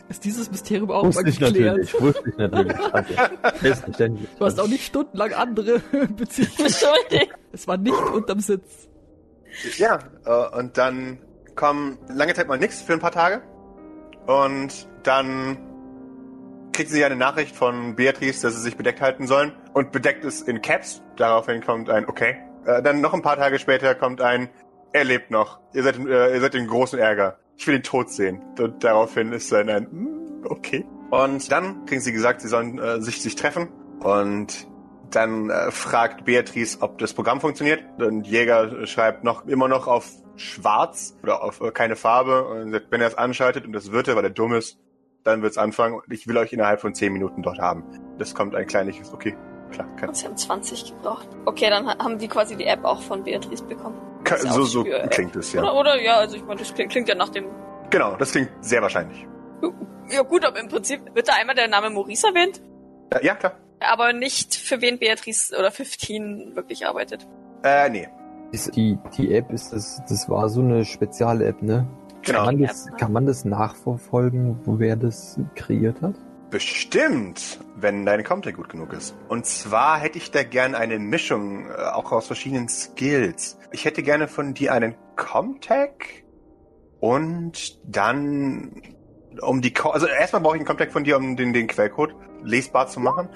Ist 0.09 0.25
dieses 0.25 0.51
Mysterium 0.51 0.91
auch 0.91 1.05
mal 1.05 1.09
wusste 1.15 1.29
ich 1.29 1.39
geklärt? 1.39 1.77
natürlich, 1.79 2.01
wusste 2.03 2.29
ich 2.31 2.37
natürlich. 2.37 2.77
Also, 2.93 3.15
selbstverständlich. 3.61 4.29
Du 4.37 4.45
hast 4.45 4.59
auch 4.61 4.67
nicht 4.69 4.85
stundenlang 4.85 5.33
andere 5.35 5.79
Beziehungen. 6.17 6.51
Beschuldigt. 6.59 7.33
Es 7.53 7.69
war 7.69 7.77
nicht 7.77 7.95
unterm 8.13 8.41
Sitz. 8.41 8.89
Ja, 9.79 10.01
äh, 10.27 10.59
und 10.59 10.77
dann 10.77 11.19
kommen 11.55 11.99
lange 12.09 12.35
Zeit 12.35 12.49
mal 12.49 12.59
nichts 12.59 12.83
für 12.83 12.93
ein 12.95 13.01
paar 13.01 13.13
Tage. 13.13 13.43
Und 14.27 14.89
dann 15.03 15.59
kriegt 16.73 16.91
sie 16.91 17.05
eine 17.05 17.17
Nachricht 17.17 17.55
von 17.55 17.95
Beatrice, 17.95 18.43
dass 18.43 18.55
sie 18.55 18.63
sich 18.63 18.77
bedeckt 18.77 19.01
halten 19.01 19.27
sollen. 19.27 19.53
Und 19.73 19.93
bedeckt 19.93 20.25
es 20.25 20.43
in 20.43 20.61
Caps. 20.63 21.03
Daraufhin 21.17 21.63
kommt 21.65 21.91
ein 21.91 22.07
Okay. 22.09 22.37
Äh, 22.67 22.83
dann 22.83 23.01
noch 23.01 23.13
ein 23.15 23.23
paar 23.23 23.37
Tage 23.37 23.59
später 23.59 23.95
kommt 23.95 24.21
ein 24.21 24.49
Er 24.93 25.05
lebt 25.05 25.31
noch. 25.31 25.61
Ihr 25.73 25.83
seid, 25.83 25.99
äh, 25.99 26.35
ihr 26.35 26.41
seid 26.41 26.55
in 26.55 26.67
großen 26.67 26.99
Ärger. 26.99 27.39
Ich 27.57 27.67
will 27.67 27.75
ihn 27.77 27.83
tot 27.83 28.11
sehen. 28.11 28.41
Und 28.59 28.83
daraufhin 28.85 29.33
ist 29.33 29.51
dann 29.53 29.69
ein 29.69 29.85
"Mm, 29.91 30.45
Okay. 30.47 30.85
Und 31.11 31.51
dann 31.53 31.85
kriegen 31.87 32.01
sie 32.01 32.13
gesagt, 32.13 32.41
sie 32.41 32.49
sollen 32.49 32.79
äh, 32.79 33.01
sich, 33.01 33.21
sich 33.23 33.35
treffen. 33.37 33.69
Und 34.01 34.67
dann 35.15 35.51
äh, 35.51 35.71
fragt 35.71 36.25
Beatrice, 36.25 36.79
ob 36.81 36.99
das 36.99 37.13
Programm 37.15 37.41
funktioniert. 37.41 37.81
Und 37.99 38.27
Jäger 38.27 38.87
schreibt 38.87 39.25
noch 39.25 39.47
immer 39.47 39.69
noch 39.69 39.87
auf 39.87 40.09
schwarz 40.37 41.17
oder 41.23 41.43
auf 41.43 41.61
äh, 41.61 41.71
keine 41.71 41.97
Farbe. 41.97 42.45
Und 42.49 42.73
sagt, 42.73 42.87
wenn 42.91 43.01
er 43.01 43.09
es 43.09 43.15
anschaltet, 43.17 43.67
und 43.67 43.73
das 43.73 43.93
wird 43.93 44.09
er, 44.09 44.17
weil 44.17 44.25
er 44.25 44.31
dumm 44.31 44.55
ist, 44.55 44.79
dann 45.25 45.43
wird's 45.43 45.59
anfangen. 45.59 45.95
Und 45.97 46.13
ich 46.13 46.27
will 46.27 46.37
euch 46.37 46.53
innerhalb 46.53 46.81
von 46.81 46.95
10 46.95 47.13
Minuten 47.13 47.43
dort 47.43 47.59
haben. 47.59 47.85
Das 48.19 48.35
kommt 48.35 48.55
ein 48.55 48.67
kleines, 48.67 49.13
okay, 49.13 49.37
klar, 49.71 49.89
kann, 49.97 50.13
sie 50.15 50.27
haben 50.27 50.37
20 50.37 50.85
gebraucht. 50.97 51.29
Okay, 51.47 51.71
dann 51.71 51.87
ha- 51.87 51.99
haben 51.99 52.19
die 52.19 52.29
quasi 52.29 52.57
die 52.57 52.67
App 52.67 52.85
auch 52.85 53.01
von 53.03 53.23
Beatrice 53.25 53.65
bekommen. 53.65 53.97
ist 54.25 54.45
ja 54.45 54.53
so, 54.53 54.65
so 54.65 54.85
klingt 55.11 55.35
es, 55.37 55.53
ja. 55.53 55.63
Oder, 55.63 55.75
oder 55.75 56.01
ja, 56.03 56.17
also 56.17 56.37
ich 56.37 56.45
meine, 56.45 56.61
das 56.61 56.73
klingt, 56.75 56.93
klingt 56.93 57.09
ja 57.09 57.15
nach 57.15 57.31
dem. 57.31 57.47
Genau, 57.91 58.17
das 58.17 58.33
klingt 58.33 58.51
sehr 58.61 58.83
wahrscheinlich. 58.83 59.27
Ja 60.11 60.23
gut, 60.23 60.45
aber 60.45 60.61
im 60.61 60.69
Prinzip 60.69 61.01
wird 61.15 61.29
da 61.29 61.33
einmal 61.35 61.55
der 61.55 61.69
Name 61.69 61.89
Maurice 61.91 62.27
erwähnt, 62.29 62.61
Äh, 63.11 63.25
ja, 63.25 63.35
klar. 63.35 63.55
Aber 63.81 64.13
nicht 64.13 64.55
für 64.55 64.81
wen 64.81 64.99
Beatrice 64.99 65.57
oder 65.59 65.71
15 65.71 66.57
wirklich 66.57 66.87
arbeitet. 66.87 67.27
Äh, 67.63 67.91
nee. 67.91 68.09
Die, 68.77 68.99
die 69.17 69.35
App 69.35 69.51
ist 69.51 69.73
das, 69.73 70.01
das 70.09 70.29
war 70.29 70.49
so 70.49 70.61
eine 70.61 70.85
Spezial-App, 70.85 71.61
ne? 71.63 71.89
Genau. 72.23 72.45
Kann 72.45 72.57
man, 72.57 72.63
das, 72.63 72.87
kann 72.99 73.13
man 73.13 73.27
das 73.27 73.45
nachverfolgen, 73.45 74.61
wo 74.65 74.79
wer 74.79 74.97
das 74.97 75.39
kreiert 75.57 76.01
hat? 76.01 76.15
Bestimmt, 76.51 77.59
wenn 77.75 78.07
deine 78.07 78.23
Comtech 78.23 78.55
gut 78.55 78.69
genug 78.69 78.93
ist. 78.93 79.17
Und 79.29 79.45
zwar 79.45 79.99
hätte 79.99 80.19
ich 80.19 80.31
da 80.31 80.45
gern 80.45 80.75
eine 80.75 80.99
Mischung, 80.99 81.69
äh, 81.69 81.73
auch 81.93 82.13
aus 82.13 82.29
verschiedenen 82.29 82.69
Skills. 82.69 83.59
Ich 83.73 83.85
hätte 83.85 84.03
gerne 84.03 84.29
von 84.29 84.55
dir 84.55 84.73
einen 84.73 84.95
Comtech 85.17 86.25
und 87.01 87.79
dann 87.85 88.81
um 89.43 89.61
die, 89.61 89.75
Co 89.75 89.91
also 89.91 90.07
erstmal 90.07 90.43
brauche 90.43 90.57
ich 90.57 90.61
einen 90.61 90.67
Comtech 90.69 90.91
von 90.91 91.05
dir, 91.05 91.17
um 91.17 91.37
den, 91.37 91.53
den 91.53 91.67
Quellcode 91.67 92.15
lesbar 92.43 92.87
zu 92.87 93.01
machen. 93.01 93.29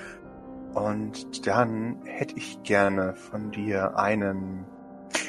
Und 0.75 1.47
dann 1.47 2.01
hätte 2.05 2.37
ich 2.37 2.63
gerne 2.63 3.15
von 3.15 3.51
dir 3.51 3.97
einen 3.99 4.67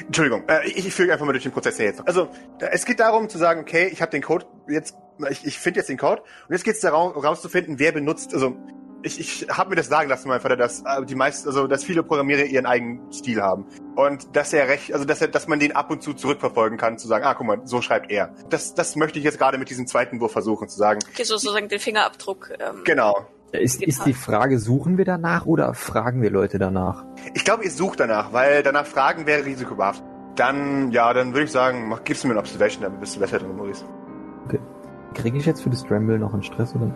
Entschuldigung, 0.06 0.44
äh, 0.48 0.66
ich, 0.68 0.86
ich 0.86 0.94
führe 0.94 1.12
einfach 1.12 1.24
mal 1.26 1.32
durch 1.32 1.42
den 1.44 1.52
Prozess 1.52 1.78
her 1.78 1.86
jetzt. 1.86 2.06
Also, 2.06 2.28
da- 2.58 2.66
es 2.68 2.84
geht 2.84 3.00
darum 3.00 3.28
zu 3.28 3.38
sagen, 3.38 3.60
okay, 3.62 3.88
ich 3.90 4.02
habe 4.02 4.10
den 4.10 4.22
Code 4.22 4.46
jetzt, 4.68 4.94
ich, 5.30 5.46
ich 5.46 5.58
finde 5.58 5.80
jetzt 5.80 5.88
den 5.88 5.96
Code 5.98 6.20
und 6.48 6.52
jetzt 6.54 6.64
geht 6.64 6.74
es 6.74 6.80
darum, 6.80 7.12
rauszufinden, 7.12 7.78
wer 7.78 7.92
benutzt, 7.92 8.34
also 8.34 8.56
ich, 9.02 9.18
ich 9.18 9.48
habe 9.48 9.70
mir 9.70 9.76
das 9.76 9.88
sagen 9.88 10.10
lassen, 10.10 10.28
mein 10.28 10.40
Vater, 10.42 10.56
dass 10.58 10.80
äh, 10.82 11.04
die 11.06 11.14
meisten, 11.14 11.48
also 11.48 11.66
dass 11.66 11.82
viele 11.84 12.02
Programmierer 12.02 12.44
ihren 12.44 12.66
eigenen 12.66 13.10
Stil 13.10 13.40
haben 13.40 13.64
und 13.96 14.36
dass 14.36 14.52
er 14.52 14.68
recht, 14.68 14.92
also 14.92 15.06
dass 15.06 15.22
er, 15.22 15.28
dass 15.28 15.48
man 15.48 15.58
den 15.58 15.74
ab 15.74 15.90
und 15.90 16.02
zu 16.02 16.12
zurückverfolgen 16.12 16.76
kann, 16.76 16.98
zu 16.98 17.08
sagen, 17.08 17.24
ah, 17.24 17.32
guck 17.32 17.46
mal, 17.46 17.60
so 17.64 17.80
schreibt 17.80 18.10
er. 18.10 18.34
Das, 18.50 18.74
das 18.74 18.96
möchte 18.96 19.18
ich 19.18 19.24
jetzt 19.24 19.38
gerade 19.38 19.56
mit 19.56 19.70
diesem 19.70 19.86
zweiten 19.86 20.20
Wurf 20.20 20.32
versuchen 20.32 20.68
zu 20.68 20.76
sagen. 20.76 21.00
Okay, 21.10 21.24
sozusagen 21.24 21.68
den 21.68 21.80
Fingerabdruck. 21.80 22.50
Ähm, 22.60 22.82
Genau. 22.84 23.26
Ist, 23.52 23.80
Geht 23.80 23.88
ist 23.88 24.06
die 24.06 24.14
Frage, 24.14 24.58
suchen 24.58 24.96
wir 24.96 25.04
danach 25.04 25.44
oder 25.44 25.74
fragen 25.74 26.22
wir 26.22 26.30
Leute 26.30 26.58
danach? 26.58 27.04
Ich 27.34 27.44
glaube, 27.44 27.64
ihr 27.64 27.70
sucht 27.70 27.98
danach, 27.98 28.32
weil 28.32 28.62
danach 28.62 28.86
Fragen 28.86 29.26
wäre 29.26 29.44
risikobehaft. 29.44 30.02
Dann, 30.36 30.92
ja, 30.92 31.12
dann 31.12 31.32
würde 31.32 31.44
ich 31.44 31.50
sagen, 31.50 31.88
mach, 31.88 32.04
gibst 32.04 32.22
du 32.22 32.28
mir 32.28 32.34
ein 32.34 32.38
Observation, 32.38 32.84
dann 32.84 33.00
bist 33.00 33.16
du 33.16 33.20
besser 33.20 33.38
drin, 33.38 33.56
Maurice. 33.56 33.84
Kriege 35.14 35.38
ich 35.38 35.46
jetzt 35.46 35.62
für 35.62 35.70
das 35.70 35.80
Scramble 35.80 36.18
noch 36.18 36.32
einen 36.32 36.44
Stress 36.44 36.72
oder? 36.76 36.94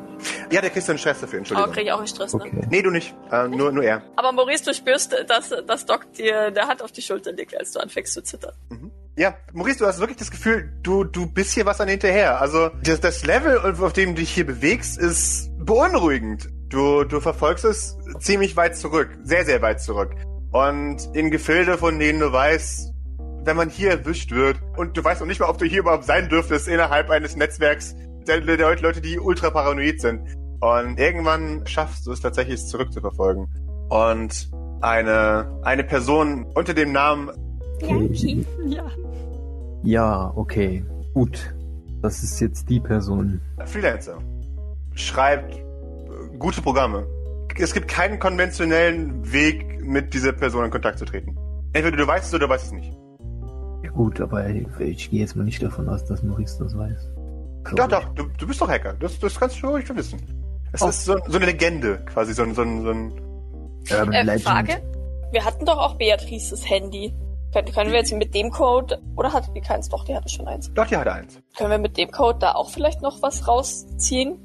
Ja, 0.50 0.60
der 0.60 0.70
kriegst 0.70 0.86
du 0.86 0.92
einen 0.92 1.00
Stress 1.00 1.20
dafür, 1.20 1.38
aber 1.38 1.38
Entschuldigung. 1.38 1.72
kriege 1.72 1.86
ich 1.86 1.92
auch 1.92 1.98
einen 1.98 2.06
Stress, 2.06 2.32
ne? 2.34 2.44
Okay. 2.44 2.66
Nee, 2.70 2.82
du 2.82 2.90
nicht. 2.90 3.12
Äh, 3.32 3.48
nur, 3.48 3.72
nur 3.72 3.82
er. 3.82 4.02
Aber 4.14 4.30
Maurice, 4.30 4.64
du 4.64 4.72
spürst, 4.72 5.16
dass, 5.26 5.52
dass 5.66 5.84
Doc 5.86 6.12
dir 6.12 6.52
der 6.52 6.68
Hand 6.68 6.80
auf 6.82 6.92
die 6.92 7.02
Schulter 7.02 7.32
legt, 7.32 7.58
als 7.58 7.72
du 7.72 7.80
anfängst 7.80 8.14
zu 8.14 8.22
zittern. 8.22 8.52
Mhm. 8.68 8.92
Ja, 9.16 9.36
Maurice, 9.52 9.78
du 9.78 9.86
hast 9.86 10.00
wirklich 10.00 10.18
das 10.18 10.32
Gefühl, 10.32 10.72
du, 10.82 11.04
du 11.04 11.26
bist 11.26 11.54
hier 11.54 11.66
was 11.66 11.80
an 11.80 11.88
hinterher. 11.88 12.40
Also 12.40 12.70
das, 12.82 13.00
das 13.00 13.24
Level, 13.24 13.58
auf 13.58 13.92
dem 13.92 14.14
du 14.14 14.20
dich 14.20 14.30
hier 14.30 14.44
bewegst, 14.44 14.98
ist 14.98 15.50
beunruhigend. 15.58 16.48
Du, 16.68 17.04
du 17.04 17.20
verfolgst 17.20 17.64
es 17.64 17.96
ziemlich 18.18 18.56
weit 18.56 18.76
zurück, 18.76 19.10
sehr, 19.22 19.44
sehr 19.44 19.62
weit 19.62 19.80
zurück. 19.80 20.16
Und 20.50 21.08
in 21.14 21.30
Gefilde, 21.30 21.78
von 21.78 21.98
denen 21.98 22.18
du 22.18 22.32
weißt, 22.32 22.92
wenn 23.44 23.56
man 23.56 23.68
hier 23.68 23.90
erwischt 23.90 24.32
wird 24.32 24.58
und 24.76 24.96
du 24.96 25.04
weißt 25.04 25.20
noch 25.20 25.28
nicht 25.28 25.38
mal, 25.38 25.48
ob 25.48 25.58
du 25.58 25.64
hier 25.64 25.80
überhaupt 25.80 26.04
sein 26.04 26.28
dürftest 26.28 26.66
innerhalb 26.66 27.10
eines 27.10 27.36
Netzwerks 27.36 27.94
der, 28.26 28.40
der 28.40 28.80
Leute, 28.80 29.00
die 29.00 29.20
ultra 29.20 29.50
paranoid 29.50 30.00
sind. 30.00 30.22
Und 30.60 30.98
irgendwann 30.98 31.64
schaffst 31.66 32.06
du 32.06 32.12
es 32.12 32.20
tatsächlich, 32.20 32.56
es 32.56 32.68
zurückzuverfolgen. 32.68 33.46
Und 33.90 34.50
eine, 34.80 35.60
eine 35.62 35.84
Person 35.84 36.46
unter 36.54 36.74
dem 36.74 36.90
Namen 36.90 37.30
Yankee. 37.80 38.44
Ja. 38.66 38.86
Ja, 39.84 40.32
okay. 40.34 40.84
Gut. 41.12 41.54
Das 42.02 42.22
ist 42.22 42.40
jetzt 42.40 42.68
die 42.68 42.80
Person. 42.80 43.40
Freelancer 43.66 44.18
schreibt 44.94 45.54
äh, 45.54 45.60
gute 46.38 46.60
Programme. 46.62 47.06
Es 47.58 47.72
gibt 47.72 47.88
keinen 47.88 48.18
konventionellen 48.18 49.30
Weg, 49.32 49.80
mit 49.84 50.12
dieser 50.14 50.32
Person 50.32 50.64
in 50.64 50.70
Kontakt 50.70 50.98
zu 50.98 51.04
treten. 51.04 51.36
Entweder 51.72 51.96
du 51.96 52.06
weißt 52.06 52.26
es 52.26 52.34
oder 52.34 52.46
du 52.46 52.52
weißt 52.52 52.66
es 52.66 52.72
nicht. 52.72 52.92
Ja 53.84 53.90
gut, 53.90 54.20
aber 54.20 54.48
ich, 54.48 54.66
ich 54.80 55.10
gehe 55.10 55.20
jetzt 55.20 55.36
mal 55.36 55.44
nicht 55.44 55.62
davon 55.62 55.88
aus, 55.88 56.04
dass 56.04 56.22
Maurice 56.22 56.58
das 56.62 56.76
weiß. 56.76 57.10
Glaub 57.64 57.90
Doch, 57.90 58.00
doch, 58.02 58.14
du, 58.14 58.24
du 58.38 58.46
bist 58.46 58.60
doch 58.60 58.68
Hacker. 58.68 58.94
Das, 58.94 59.18
das 59.18 59.38
kannst 59.38 59.62
du 59.62 59.68
ruhig 59.68 59.86
schon 59.86 59.96
wissen. 59.96 60.20
Es 60.72 60.82
Oh. 60.82 60.88
ist 60.88 61.04
so, 61.04 61.16
so 61.28 61.36
eine 61.36 61.46
Legende, 61.46 61.98
quasi 62.06 62.32
so, 62.34 62.42
ein- 62.42 62.54
so, 62.54 62.62
ein- 62.62 62.82
so 62.82 62.90
ein. 62.90 63.12
Urban 63.90 64.12
Äh, 64.12 64.22
Legend. 64.22 64.42
Frage? 64.42 64.82
Wir 65.30 65.44
hatten 65.44 65.64
doch 65.64 65.78
auch 65.78 65.94
Beatrices 65.96 66.68
Handy. 66.68 67.14
Können, 67.54 67.72
können 67.72 67.92
wir 67.92 68.00
jetzt 68.00 68.12
mit 68.12 68.34
dem 68.34 68.50
Code, 68.50 69.00
oder 69.14 69.32
hatte 69.32 69.52
die 69.54 69.60
keins? 69.60 69.88
Doch, 69.88 70.04
die 70.04 70.16
hatte 70.16 70.28
schon 70.28 70.48
eins. 70.48 70.72
Doch, 70.74 70.86
die 70.88 70.96
hatte 70.96 71.12
eins. 71.12 71.40
Können 71.56 71.70
wir 71.70 71.78
mit 71.78 71.96
dem 71.96 72.10
Code 72.10 72.40
da 72.40 72.52
auch 72.52 72.70
vielleicht 72.70 73.00
noch 73.00 73.22
was 73.22 73.46
rausziehen? 73.46 74.40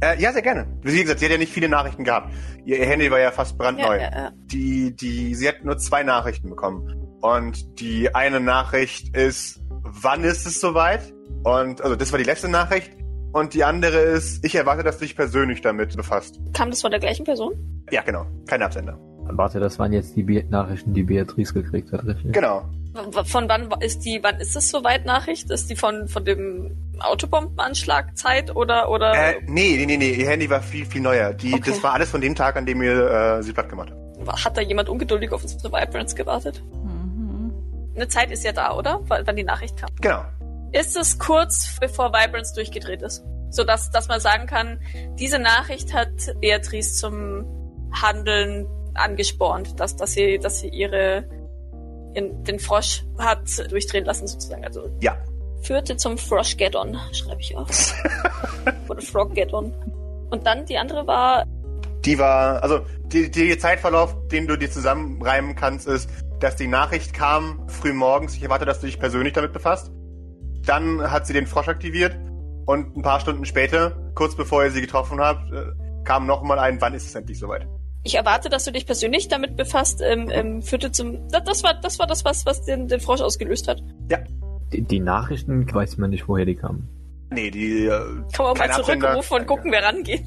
Äh, 0.00 0.18
ja, 0.18 0.32
sehr 0.32 0.40
gerne. 0.40 0.66
Wie 0.80 1.02
gesagt, 1.02 1.18
sie 1.18 1.26
hat 1.26 1.32
ja 1.32 1.38
nicht 1.38 1.52
viele 1.52 1.68
Nachrichten 1.68 2.04
gehabt. 2.04 2.32
Ihr, 2.64 2.78
Handy 2.86 3.10
war 3.10 3.18
ja 3.18 3.30
fast 3.30 3.58
brandneu. 3.58 3.96
Ja, 3.96 4.10
ja, 4.10 4.10
ja. 4.10 4.32
Die, 4.46 4.96
die, 4.96 5.34
sie 5.34 5.46
hat 5.46 5.64
nur 5.64 5.76
zwei 5.76 6.02
Nachrichten 6.02 6.48
bekommen. 6.48 7.18
Und 7.20 7.78
die 7.78 8.14
eine 8.14 8.40
Nachricht 8.40 9.14
ist, 9.14 9.60
wann 9.82 10.24
ist 10.24 10.46
es 10.46 10.60
soweit? 10.62 11.12
Und, 11.44 11.82
also, 11.82 11.94
das 11.94 12.10
war 12.10 12.18
die 12.18 12.24
letzte 12.24 12.48
Nachricht. 12.48 12.90
Und 13.34 13.52
die 13.52 13.64
andere 13.64 13.98
ist, 13.98 14.42
ich 14.46 14.54
erwarte, 14.54 14.82
dass 14.82 14.96
du 14.96 15.04
dich 15.04 15.14
persönlich 15.14 15.60
damit 15.60 15.94
befasst. 15.94 16.40
Kam 16.54 16.70
das 16.70 16.80
von 16.80 16.90
der 16.90 17.00
gleichen 17.00 17.24
Person? 17.24 17.84
Ja, 17.90 18.00
genau. 18.00 18.24
Kein 18.46 18.62
Absender. 18.62 18.98
Warte, 19.36 19.60
das 19.60 19.78
waren 19.78 19.92
jetzt 19.92 20.14
die 20.16 20.22
Be 20.22 20.44
Nachrichten, 20.48 20.94
die 20.94 21.02
Beatrice 21.02 21.52
gekriegt 21.54 21.92
hat, 21.92 22.04
richtig? 22.04 22.32
Genau. 22.32 22.64
Von 23.24 23.48
wann 23.48 23.70
ist 23.80 24.04
die, 24.04 24.20
wann 24.22 24.36
ist 24.36 24.54
das 24.54 24.68
soweit 24.70 25.06
Nachricht? 25.06 25.50
Ist 25.50 25.70
die 25.70 25.76
von, 25.76 26.08
von 26.08 26.24
dem 26.26 26.76
Autobombenanschlag 27.00 28.16
Zeit 28.18 28.54
oder, 28.54 28.90
oder? 28.90 29.12
Äh, 29.14 29.40
nee, 29.46 29.76
nee, 29.78 29.86
nee, 29.86 29.96
nee. 29.96 30.10
Ihr 30.12 30.28
Handy 30.28 30.48
war 30.50 30.60
viel, 30.60 30.84
viel 30.84 31.00
neuer. 31.00 31.32
Die, 31.32 31.54
Okay. 31.54 31.70
Das 31.70 31.82
war 31.82 31.94
alles 31.94 32.10
von 32.10 32.20
dem 32.20 32.34
Tag, 32.34 32.56
an 32.56 32.66
dem 32.66 32.82
ihr 32.82 33.10
äh, 33.38 33.42
sie 33.42 33.52
platt 33.54 33.68
gemacht 33.70 33.90
habt. 34.26 34.44
hat 34.44 34.56
da 34.56 34.60
jemand 34.60 34.88
ungeduldig 34.90 35.32
auf 35.32 35.42
unsere 35.42 35.72
Vibrance 35.72 36.14
gewartet? 36.14 36.62
Mhm. 36.84 37.52
Eine 37.96 38.08
Zeit 38.08 38.30
ist 38.30 38.44
ja 38.44 38.52
da, 38.52 38.76
oder? 38.76 39.00
Weil- 39.08 39.26
Wann 39.26 39.36
die 39.36 39.44
Nachricht 39.44 39.76
kam. 39.78 39.88
Genau. 40.00 40.24
Ist 40.72 40.96
es 40.96 41.18
kurz 41.18 41.76
bevor 41.80 42.12
Vibrance 42.12 42.54
durchgedreht 42.54 43.02
ist? 43.02 43.22
So 43.50 43.64
dass, 43.64 43.90
dass 43.90 44.08
man 44.08 44.20
sagen 44.20 44.46
kann, 44.46 44.80
diese 45.18 45.38
Nachricht 45.38 45.92
hat 45.94 46.08
Beatrice 46.40 46.94
zum 46.94 47.44
Handeln 47.92 48.66
angespornt, 48.94 49.78
dass, 49.80 49.96
dass 49.96 50.12
sie, 50.12 50.38
dass 50.38 50.60
sie 50.60 50.68
ihre, 50.68 51.24
ihren, 52.14 52.44
den 52.44 52.58
Frosch 52.58 53.04
hat 53.18 53.48
durchdrehen 53.70 54.04
lassen 54.04 54.26
sozusagen. 54.26 54.64
Also 54.64 54.88
Ja. 55.00 55.16
führte 55.62 55.96
zum 55.96 56.18
Froschgeddon, 56.18 56.98
schreibe 57.12 57.40
ich 57.40 57.56
auf. 57.56 57.68
Oder 58.88 59.00
Froggeddon. 59.00 59.72
Und 60.30 60.46
dann 60.46 60.64
die 60.66 60.78
andere 60.78 61.06
war, 61.06 61.44
Die 62.04 62.18
war, 62.18 62.62
also 62.62 62.80
die, 63.12 63.30
die 63.30 63.56
Zeitverlauf, 63.58 64.16
den 64.28 64.46
du 64.46 64.56
dir 64.56 64.70
zusammenreimen 64.70 65.54
kannst, 65.54 65.86
ist, 65.86 66.08
dass 66.40 66.56
die 66.56 66.66
Nachricht 66.66 67.12
kam 67.14 67.68
früh 67.68 67.92
morgens. 67.92 68.34
Ich 68.34 68.42
erwarte, 68.42 68.64
dass 68.64 68.80
du 68.80 68.86
dich 68.86 68.98
persönlich 68.98 69.32
damit 69.34 69.52
befasst. 69.52 69.92
Dann 70.66 71.10
hat 71.10 71.26
sie 71.26 71.32
den 71.32 71.46
Frosch 71.46 71.68
aktiviert 71.68 72.16
und 72.66 72.96
ein 72.96 73.02
paar 73.02 73.20
Stunden 73.20 73.44
später, 73.44 74.10
kurz 74.14 74.34
bevor 74.36 74.64
ihr 74.64 74.70
sie 74.70 74.80
getroffen 74.80 75.20
habt, 75.20 75.52
äh, 75.52 75.66
kam 76.04 76.26
nochmal 76.26 76.58
ein, 76.58 76.80
wann 76.80 76.94
ist 76.94 77.06
es 77.06 77.14
endlich 77.14 77.38
soweit? 77.38 77.66
Ich 78.04 78.14
erwarte, 78.16 78.48
dass 78.48 78.64
du 78.64 78.72
dich 78.72 78.86
persönlich 78.86 79.28
damit 79.28 79.56
befasst, 79.56 80.00
ähm, 80.04 80.28
ähm, 80.30 80.62
führte 80.62 80.90
zum, 80.92 81.28
das, 81.28 81.44
das 81.44 81.62
war, 81.62 81.74
das 81.74 81.98
war 81.98 82.06
das, 82.06 82.24
was, 82.24 82.44
was 82.46 82.62
den, 82.64 82.88
den 82.88 83.00
Frosch 83.00 83.20
ausgelöst 83.20 83.68
hat. 83.68 83.82
Die, 84.72 84.82
die 84.82 85.00
Nachrichten 85.00 85.72
weiß 85.72 85.98
man 85.98 86.10
nicht, 86.10 86.26
woher 86.28 86.44
die 86.44 86.54
kamen. 86.54 86.88
Nee, 87.30 87.50
die, 87.50 87.86
äh, 87.86 87.90
Kann 88.32 88.46
man 88.46 88.58
mal 88.58 88.70
zurückrufen 88.72 89.38
und 89.38 89.46
gucken, 89.46 89.70
wer 89.72 89.84
rangeht. 89.84 90.24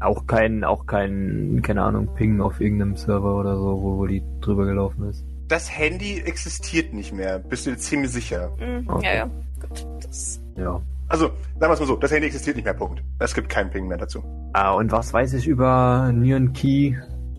Auch 0.00 0.26
kein, 0.26 0.62
auch 0.64 0.86
kein, 0.86 1.60
keine 1.62 1.82
Ahnung, 1.82 2.08
Ping 2.14 2.40
auf 2.40 2.60
irgendeinem 2.60 2.96
Server 2.96 3.36
oder 3.36 3.56
so, 3.56 3.80
wo, 3.82 3.96
wo 3.98 4.06
die 4.06 4.22
drüber 4.40 4.66
gelaufen 4.66 5.08
ist. 5.08 5.24
das 5.48 5.70
Handy 5.70 6.20
existiert 6.20 6.92
nicht 6.92 7.12
mehr. 7.12 7.38
Bist 7.38 7.66
du 7.66 7.70
dir 7.70 7.78
ziemlich 7.78 8.10
sicher? 8.10 8.50
Mhm, 8.58 8.88
Okay. 8.88 9.06
Ja, 9.06 9.14
ja. 9.14 9.30
Gut. 9.60 9.86
Das, 10.02 10.40
Ja. 10.56 10.80
Also, 11.08 11.26
sagen 11.26 11.60
wir 11.60 11.70
es 11.70 11.80
mal 11.80 11.86
so, 11.86 11.96
das 11.96 12.10
Handy 12.10 12.26
existiert 12.26 12.56
nicht 12.56 12.64
mehr, 12.64 12.74
Punkt. 12.74 13.02
Es 13.18 13.34
gibt 13.34 13.48
keinen 13.48 13.70
Ping 13.70 13.86
mehr 13.86 13.98
dazu. 13.98 14.24
Ah, 14.52 14.72
und 14.72 14.90
was 14.90 15.12
weiß 15.12 15.34
ich 15.34 15.46
über 15.46 16.10
Nguyen 16.12 16.52
Key? 16.52 16.94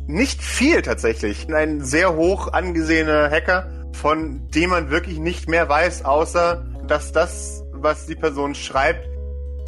Nicht 0.08 0.42
viel 0.42 0.82
tatsächlich. 0.82 1.54
Ein 1.54 1.82
sehr 1.82 2.16
hoch 2.16 2.54
angesehener 2.54 3.30
Hacker, 3.30 3.68
von 3.94 4.48
dem 4.56 4.70
man 4.70 4.90
wirklich 4.90 5.20
nicht 5.20 5.50
mehr 5.50 5.68
weiß, 5.68 6.06
außer 6.06 6.66
dass 6.88 7.12
das, 7.12 7.64
was 7.74 8.06
die 8.06 8.16
Person 8.16 8.56
schreibt, 8.56 9.10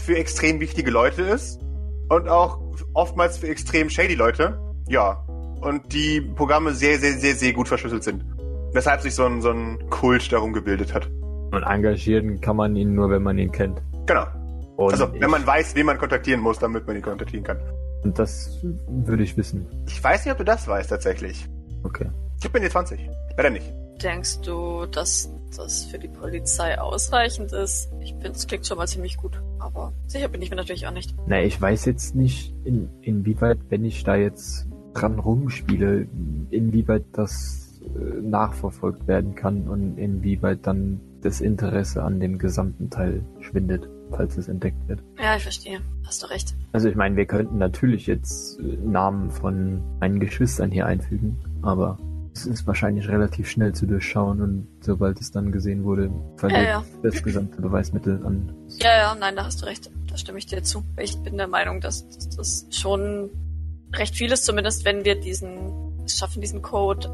für 0.01 0.15
extrem 0.15 0.61
wichtige 0.61 0.91
Leute 0.91 1.23
ist 1.23 1.59
und 2.07 2.29
auch 2.29 2.59
oftmals 2.93 3.37
für 3.37 3.49
extrem 3.49 3.89
shady 3.89 4.15
Leute. 4.15 4.59
Ja. 4.87 5.25
Und 5.61 5.93
die 5.93 6.21
Programme 6.21 6.71
sehr, 6.71 6.99
sehr, 6.99 7.13
sehr, 7.13 7.35
sehr 7.35 7.51
gut 7.51 7.67
verschlüsselt 7.67 8.03
sind. 8.03 8.23
Weshalb 8.71 9.01
sich 9.01 9.13
so 9.13 9.25
ein, 9.25 9.41
so 9.41 9.49
ein 9.51 9.89
Kult 9.89 10.31
darum 10.31 10.53
gebildet 10.53 10.93
hat. 10.93 11.09
Und 11.51 11.63
engagieren 11.63 12.39
kann 12.39 12.55
man 12.55 12.75
ihn 12.75 12.93
nur, 12.93 13.09
wenn 13.09 13.23
man 13.23 13.37
ihn 13.37 13.51
kennt. 13.51 13.81
Genau. 14.09 14.25
Und 14.75 14.91
Also, 14.93 15.09
ich, 15.13 15.21
wenn 15.21 15.29
man 15.29 15.45
weiß, 15.45 15.75
wen 15.75 15.85
man 15.85 15.97
kontaktieren 15.99 16.41
muss, 16.41 16.57
damit 16.57 16.87
man 16.87 16.95
ihn 16.95 17.01
kontaktieren 17.03 17.43
kann. 17.43 17.59
und 18.03 18.17
das 18.17 18.59
würde 18.87 19.23
ich 19.23 19.37
wissen. 19.37 19.67
Ich 19.87 20.03
weiß 20.03 20.25
nicht, 20.25 20.31
ob 20.31 20.37
du 20.39 20.45
das 20.45 20.67
weißt 20.67 20.89
tatsächlich. 20.89 21.47
Okay. 21.83 22.09
Ich 22.41 22.49
bin 22.51 22.63
jetzt 22.63 22.71
20. 22.71 22.99
Leider 23.37 23.49
nicht. 23.51 23.65
denkst 24.01 24.39
du, 24.41 24.85
dass 24.85 25.29
das 25.55 25.83
für 25.85 25.99
die 25.99 26.07
Polizei 26.07 26.79
ausreichend 26.79 27.51
ist? 27.51 27.91
Ich 28.01 28.11
finde, 28.13 28.31
es 28.31 28.47
klingt 28.47 28.65
schon 28.65 28.77
mal 28.77 28.87
ziemlich 28.87 29.17
gut. 29.17 29.39
Aber 29.59 29.91
sicher 30.07 30.29
bin 30.29 30.41
ich 30.41 30.49
mir 30.49 30.55
natürlich 30.55 30.87
auch 30.87 30.93
nicht. 30.93 31.13
Na, 31.27 31.41
ich 31.43 31.61
weiß 31.61 31.85
jetzt 31.85 32.15
nicht, 32.15 32.53
in, 32.63 32.89
inwieweit, 33.01 33.59
wenn 33.69 33.83
ich 33.85 34.03
da 34.05 34.15
jetzt 34.15 34.67
dran 34.93 35.19
rumspiele, 35.19 36.07
inwieweit 36.49 37.03
das 37.11 37.79
äh, 37.83 38.21
nachverfolgt 38.21 39.07
werden 39.07 39.35
kann 39.35 39.67
und 39.67 39.97
inwieweit 39.97 40.65
dann 40.65 41.01
das 41.21 41.41
Interesse 41.41 42.01
an 42.03 42.21
dem 42.21 42.37
gesamten 42.37 42.89
Teil 42.89 43.25
schwindet, 43.41 43.89
falls 44.11 44.37
es 44.37 44.47
entdeckt 44.47 44.87
wird. 44.87 45.01
Ja, 45.21 45.35
ich 45.35 45.43
verstehe. 45.43 45.79
Hast 46.05 46.23
du 46.23 46.27
recht. 46.27 46.55
Also 46.73 46.89
ich 46.89 46.95
meine, 46.95 47.15
wir 47.15 47.25
könnten 47.25 47.57
natürlich 47.57 48.07
jetzt 48.07 48.59
äh, 48.59 48.63
Namen 48.83 49.29
von 49.29 49.81
meinen 49.99 50.19
Geschwistern 50.19 50.71
hier 50.71 50.85
einfügen, 50.85 51.37
aber 51.61 51.97
es 52.33 52.45
ist 52.45 52.67
wahrscheinlich 52.67 53.07
relativ 53.09 53.49
schnell 53.49 53.73
zu 53.73 53.85
durchschauen 53.85 54.41
und 54.41 54.67
sobald 54.81 55.19
es 55.19 55.31
dann 55.31 55.51
gesehen 55.51 55.83
wurde, 55.83 56.09
verliert 56.37 56.61
Ja, 56.61 56.69
ja. 56.69 56.85
das 57.03 57.21
gesamte 57.21 57.61
Beweismittel 57.61 58.25
an. 58.25 58.53
Ja, 58.77 58.95
ja, 58.97 59.15
nein, 59.19 59.35
da 59.35 59.45
hast 59.45 59.61
du 59.61 59.65
recht. 59.65 59.89
Da 60.09 60.15
stimme 60.17 60.37
ich 60.37 60.45
dir 60.45 60.63
zu. 60.63 60.83
Ich 60.97 61.17
bin 61.17 61.37
der 61.37 61.47
Meinung, 61.47 61.81
dass, 61.81 62.07
das 62.37 62.65
schon 62.69 63.29
recht 63.93 64.15
viel 64.15 64.31
ist, 64.31 64.45
zumindest 64.45 64.85
wenn 64.85 65.03
wir 65.05 65.19
diesen, 65.19 66.03
es 66.05 66.17
schaffen, 66.17 66.41
diesen 66.41 66.61
Code 66.61 67.11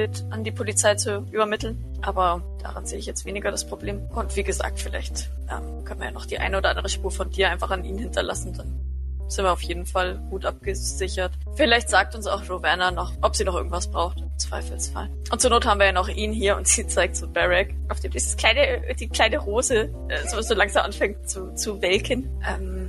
mit 0.00 0.24
an 0.30 0.44
die 0.44 0.50
Polizei 0.50 0.94
zu 0.94 1.26
übermitteln. 1.30 1.84
Aber 2.02 2.42
daran 2.62 2.86
sehe 2.86 2.98
ich 2.98 3.06
jetzt 3.06 3.26
weniger 3.26 3.50
das 3.50 3.66
Problem. 3.66 4.06
Und 4.14 4.34
wie 4.36 4.42
gesagt, 4.42 4.80
vielleicht 4.80 5.30
ähm, 5.50 5.84
können 5.84 6.00
wir 6.00 6.06
ja 6.06 6.12
noch 6.12 6.26
die 6.26 6.38
eine 6.38 6.56
oder 6.58 6.70
andere 6.70 6.88
Spur 6.88 7.10
von 7.10 7.30
dir 7.30 7.50
einfach 7.50 7.70
an 7.70 7.84
ihn 7.84 7.98
hinterlassen. 7.98 8.54
Dann 8.54 8.80
sind 9.28 9.44
wir 9.44 9.52
auf 9.52 9.62
jeden 9.62 9.84
Fall 9.84 10.18
gut 10.30 10.46
abgesichert. 10.46 11.32
Vielleicht 11.54 11.90
sagt 11.90 12.14
uns 12.14 12.26
auch 12.26 12.48
Rowena 12.48 12.90
noch, 12.90 13.12
ob 13.20 13.36
sie 13.36 13.44
noch 13.44 13.54
irgendwas 13.54 13.88
braucht. 13.88 14.20
Im 14.20 14.38
Zweifelsfall. 14.38 15.10
Und 15.30 15.40
zur 15.40 15.50
Not 15.50 15.66
haben 15.66 15.78
wir 15.78 15.86
ja 15.86 15.92
noch 15.92 16.08
ihn 16.08 16.32
hier 16.32 16.56
und 16.56 16.66
sie 16.66 16.86
zeigt 16.86 17.16
so 17.16 17.28
Barrack, 17.28 17.74
auf 17.90 18.00
dem 18.00 18.10
dieses 18.10 18.36
kleine, 18.36 18.94
die 18.98 19.08
kleine 19.08 19.38
Rose 19.38 19.90
äh, 20.08 20.28
so, 20.28 20.40
so 20.40 20.54
langsam 20.54 20.84
anfängt 20.84 21.28
zu, 21.28 21.54
zu 21.54 21.80
welken. 21.82 22.28
Ähm, 22.48 22.88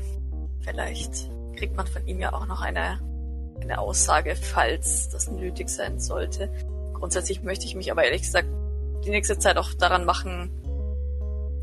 vielleicht 0.61 1.29
kriegt 1.57 1.75
man 1.75 1.85
von 1.85 2.07
ihm 2.07 2.19
ja 2.19 2.33
auch 2.33 2.47
noch 2.47 2.61
eine, 2.61 2.99
eine 3.61 3.77
Aussage, 3.77 4.35
falls 4.35 5.09
das 5.09 5.29
nötig 5.29 5.69
sein 5.69 5.99
sollte. 5.99 6.49
Grundsätzlich 7.01 7.41
möchte 7.41 7.65
ich 7.65 7.75
mich 7.75 7.91
aber 7.91 8.03
ehrlich 8.03 8.21
gesagt 8.21 8.47
die 9.03 9.09
nächste 9.09 9.39
Zeit 9.39 9.57
auch 9.57 9.73
daran 9.73 10.05
machen, 10.05 10.51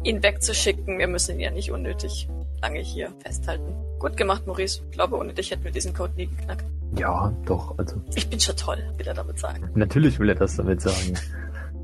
ihn 0.02 0.20
wegzuschicken. 0.20 0.98
Wir 0.98 1.06
müssen 1.06 1.36
ihn 1.36 1.40
ja 1.40 1.50
nicht 1.52 1.70
unnötig 1.70 2.28
lange 2.60 2.80
hier 2.80 3.12
festhalten. 3.24 3.72
Gut 4.00 4.16
gemacht, 4.16 4.48
Maurice. 4.48 4.80
Ich 4.84 4.90
glaube, 4.90 5.16
ohne 5.16 5.32
dich 5.32 5.52
hätten 5.52 5.62
wir 5.62 5.70
diesen 5.70 5.94
Code 5.94 6.12
nie 6.16 6.26
geknackt. 6.26 6.64
Ja, 6.96 7.32
doch, 7.46 7.78
also 7.78 8.02
Ich 8.16 8.28
bin 8.28 8.40
schon 8.40 8.56
toll, 8.56 8.78
will 8.96 9.06
er 9.06 9.14
damit 9.14 9.38
sagen. 9.38 9.70
natürlich 9.76 10.18
will 10.18 10.28
er 10.28 10.34
das 10.34 10.56
damit 10.56 10.80
sagen. 10.80 11.14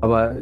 Aber 0.01 0.35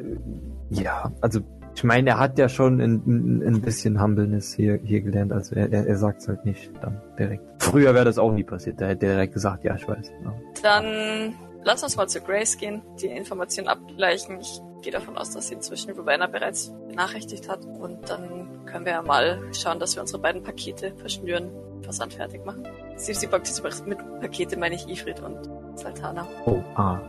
Ja, 0.72 1.12
also 1.22 1.42
ich 1.76 1.84
meine, 1.84 2.10
er 2.12 2.18
hat 2.20 2.40
ja 2.40 2.50
schon 2.50 2.82
ein, 2.82 3.04
ein, 3.06 3.44
ein 3.44 3.62
bisschen 3.62 4.02
Humbleness 4.02 4.54
hier, 4.56 4.80
hier 4.84 5.02
gelernt, 5.02 5.32
also 5.32 5.54
er, 5.56 5.72
er, 5.72 5.86
er 5.86 5.98
sagt 5.98 6.22
es 6.22 6.28
halt 6.28 6.46
nicht 6.46 6.72
dann 6.82 7.00
direkt. 7.20 7.44
Früher 7.60 7.94
wäre 7.94 8.06
das 8.06 8.18
auch 8.18 8.32
nie 8.32 8.44
passiert, 8.44 8.82
da 8.82 8.88
hätte 8.88 9.06
er 9.06 9.14
direkt 9.14 9.34
gesagt, 9.36 9.64
ja, 9.64 9.76
ich 9.76 9.88
weiß. 9.88 10.12
Ja. 10.24 10.34
Dann 10.64 11.34
lass 11.64 11.84
uns 11.84 11.96
mal 11.96 12.08
zu 12.08 12.22
Grace 12.22 12.58
gehen, 12.58 12.82
die 13.00 13.08
Informationen 13.08 13.68
abgleichen. 13.68 14.40
Ich 14.40 14.62
gehe 14.82 14.92
davon 14.92 15.18
aus, 15.18 15.32
dass 15.32 15.48
sie 15.48 15.56
inzwischen 15.56 15.92
Rowena 15.92 16.28
bereits 16.28 16.74
benachrichtigt 16.88 17.50
hat. 17.50 17.66
Und 17.66 18.10
dann 18.10 18.66
können 18.66 18.86
wir 18.86 18.94
ja 18.94 19.02
mal 19.02 19.42
schauen, 19.54 19.80
dass 19.80 19.96
wir 19.96 20.02
unsere 20.02 20.22
beiden 20.22 20.44
Pakete 20.44 20.94
verschnüren, 20.98 21.52
Versand 21.82 22.14
fertig 22.14 22.46
machen. 22.46 22.68
Sie, 22.96 23.14
sie 23.14 23.28
packt 23.28 23.48
jetzt 23.48 23.86
mit 23.86 23.98
Pakete, 24.22 24.58
meine 24.58 24.76
ich 24.76 24.88
Ifrit 24.88 25.20
und 25.22 25.50
Saltana. 25.76 26.28
Oh, 26.46 26.62
ah, 26.76 27.00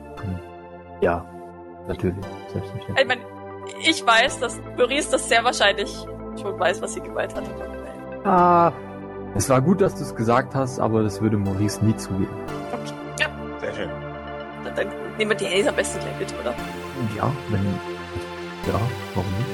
ja, 1.00 1.24
natürlich, 1.86 2.24
selbstverständlich. 2.52 2.98
Ich 2.98 3.06
meine, 3.06 3.20
ich 3.82 4.06
weiß, 4.06 4.40
dass 4.40 4.60
Maurice 4.76 5.10
das 5.10 5.28
sehr 5.28 5.44
wahrscheinlich 5.44 5.90
schon 6.40 6.58
weiß, 6.58 6.82
was 6.82 6.94
sie 6.94 7.00
gemeint 7.00 7.34
hat. 7.34 7.44
Ah, 8.24 8.72
es 9.34 9.48
war 9.48 9.60
gut, 9.60 9.80
dass 9.80 9.94
du 9.94 10.02
es 10.02 10.14
gesagt 10.14 10.54
hast, 10.54 10.78
aber 10.78 11.02
das 11.02 11.20
würde 11.20 11.36
Maurice 11.36 11.84
nie 11.84 11.96
zugeben. 11.96 12.28
Dann, 14.76 14.88
nehmen 15.18 15.30
wir 15.30 15.36
die 15.36 15.46
Handys 15.46 15.66
am 15.66 15.76
besten 15.76 16.00
gleich 16.00 16.18
mit, 16.18 16.34
oder? 16.40 16.54
Ja, 17.16 17.32
wenn. 17.50 17.64
Ja, 18.66 18.80
warum 19.14 19.30
nicht? 19.38 19.53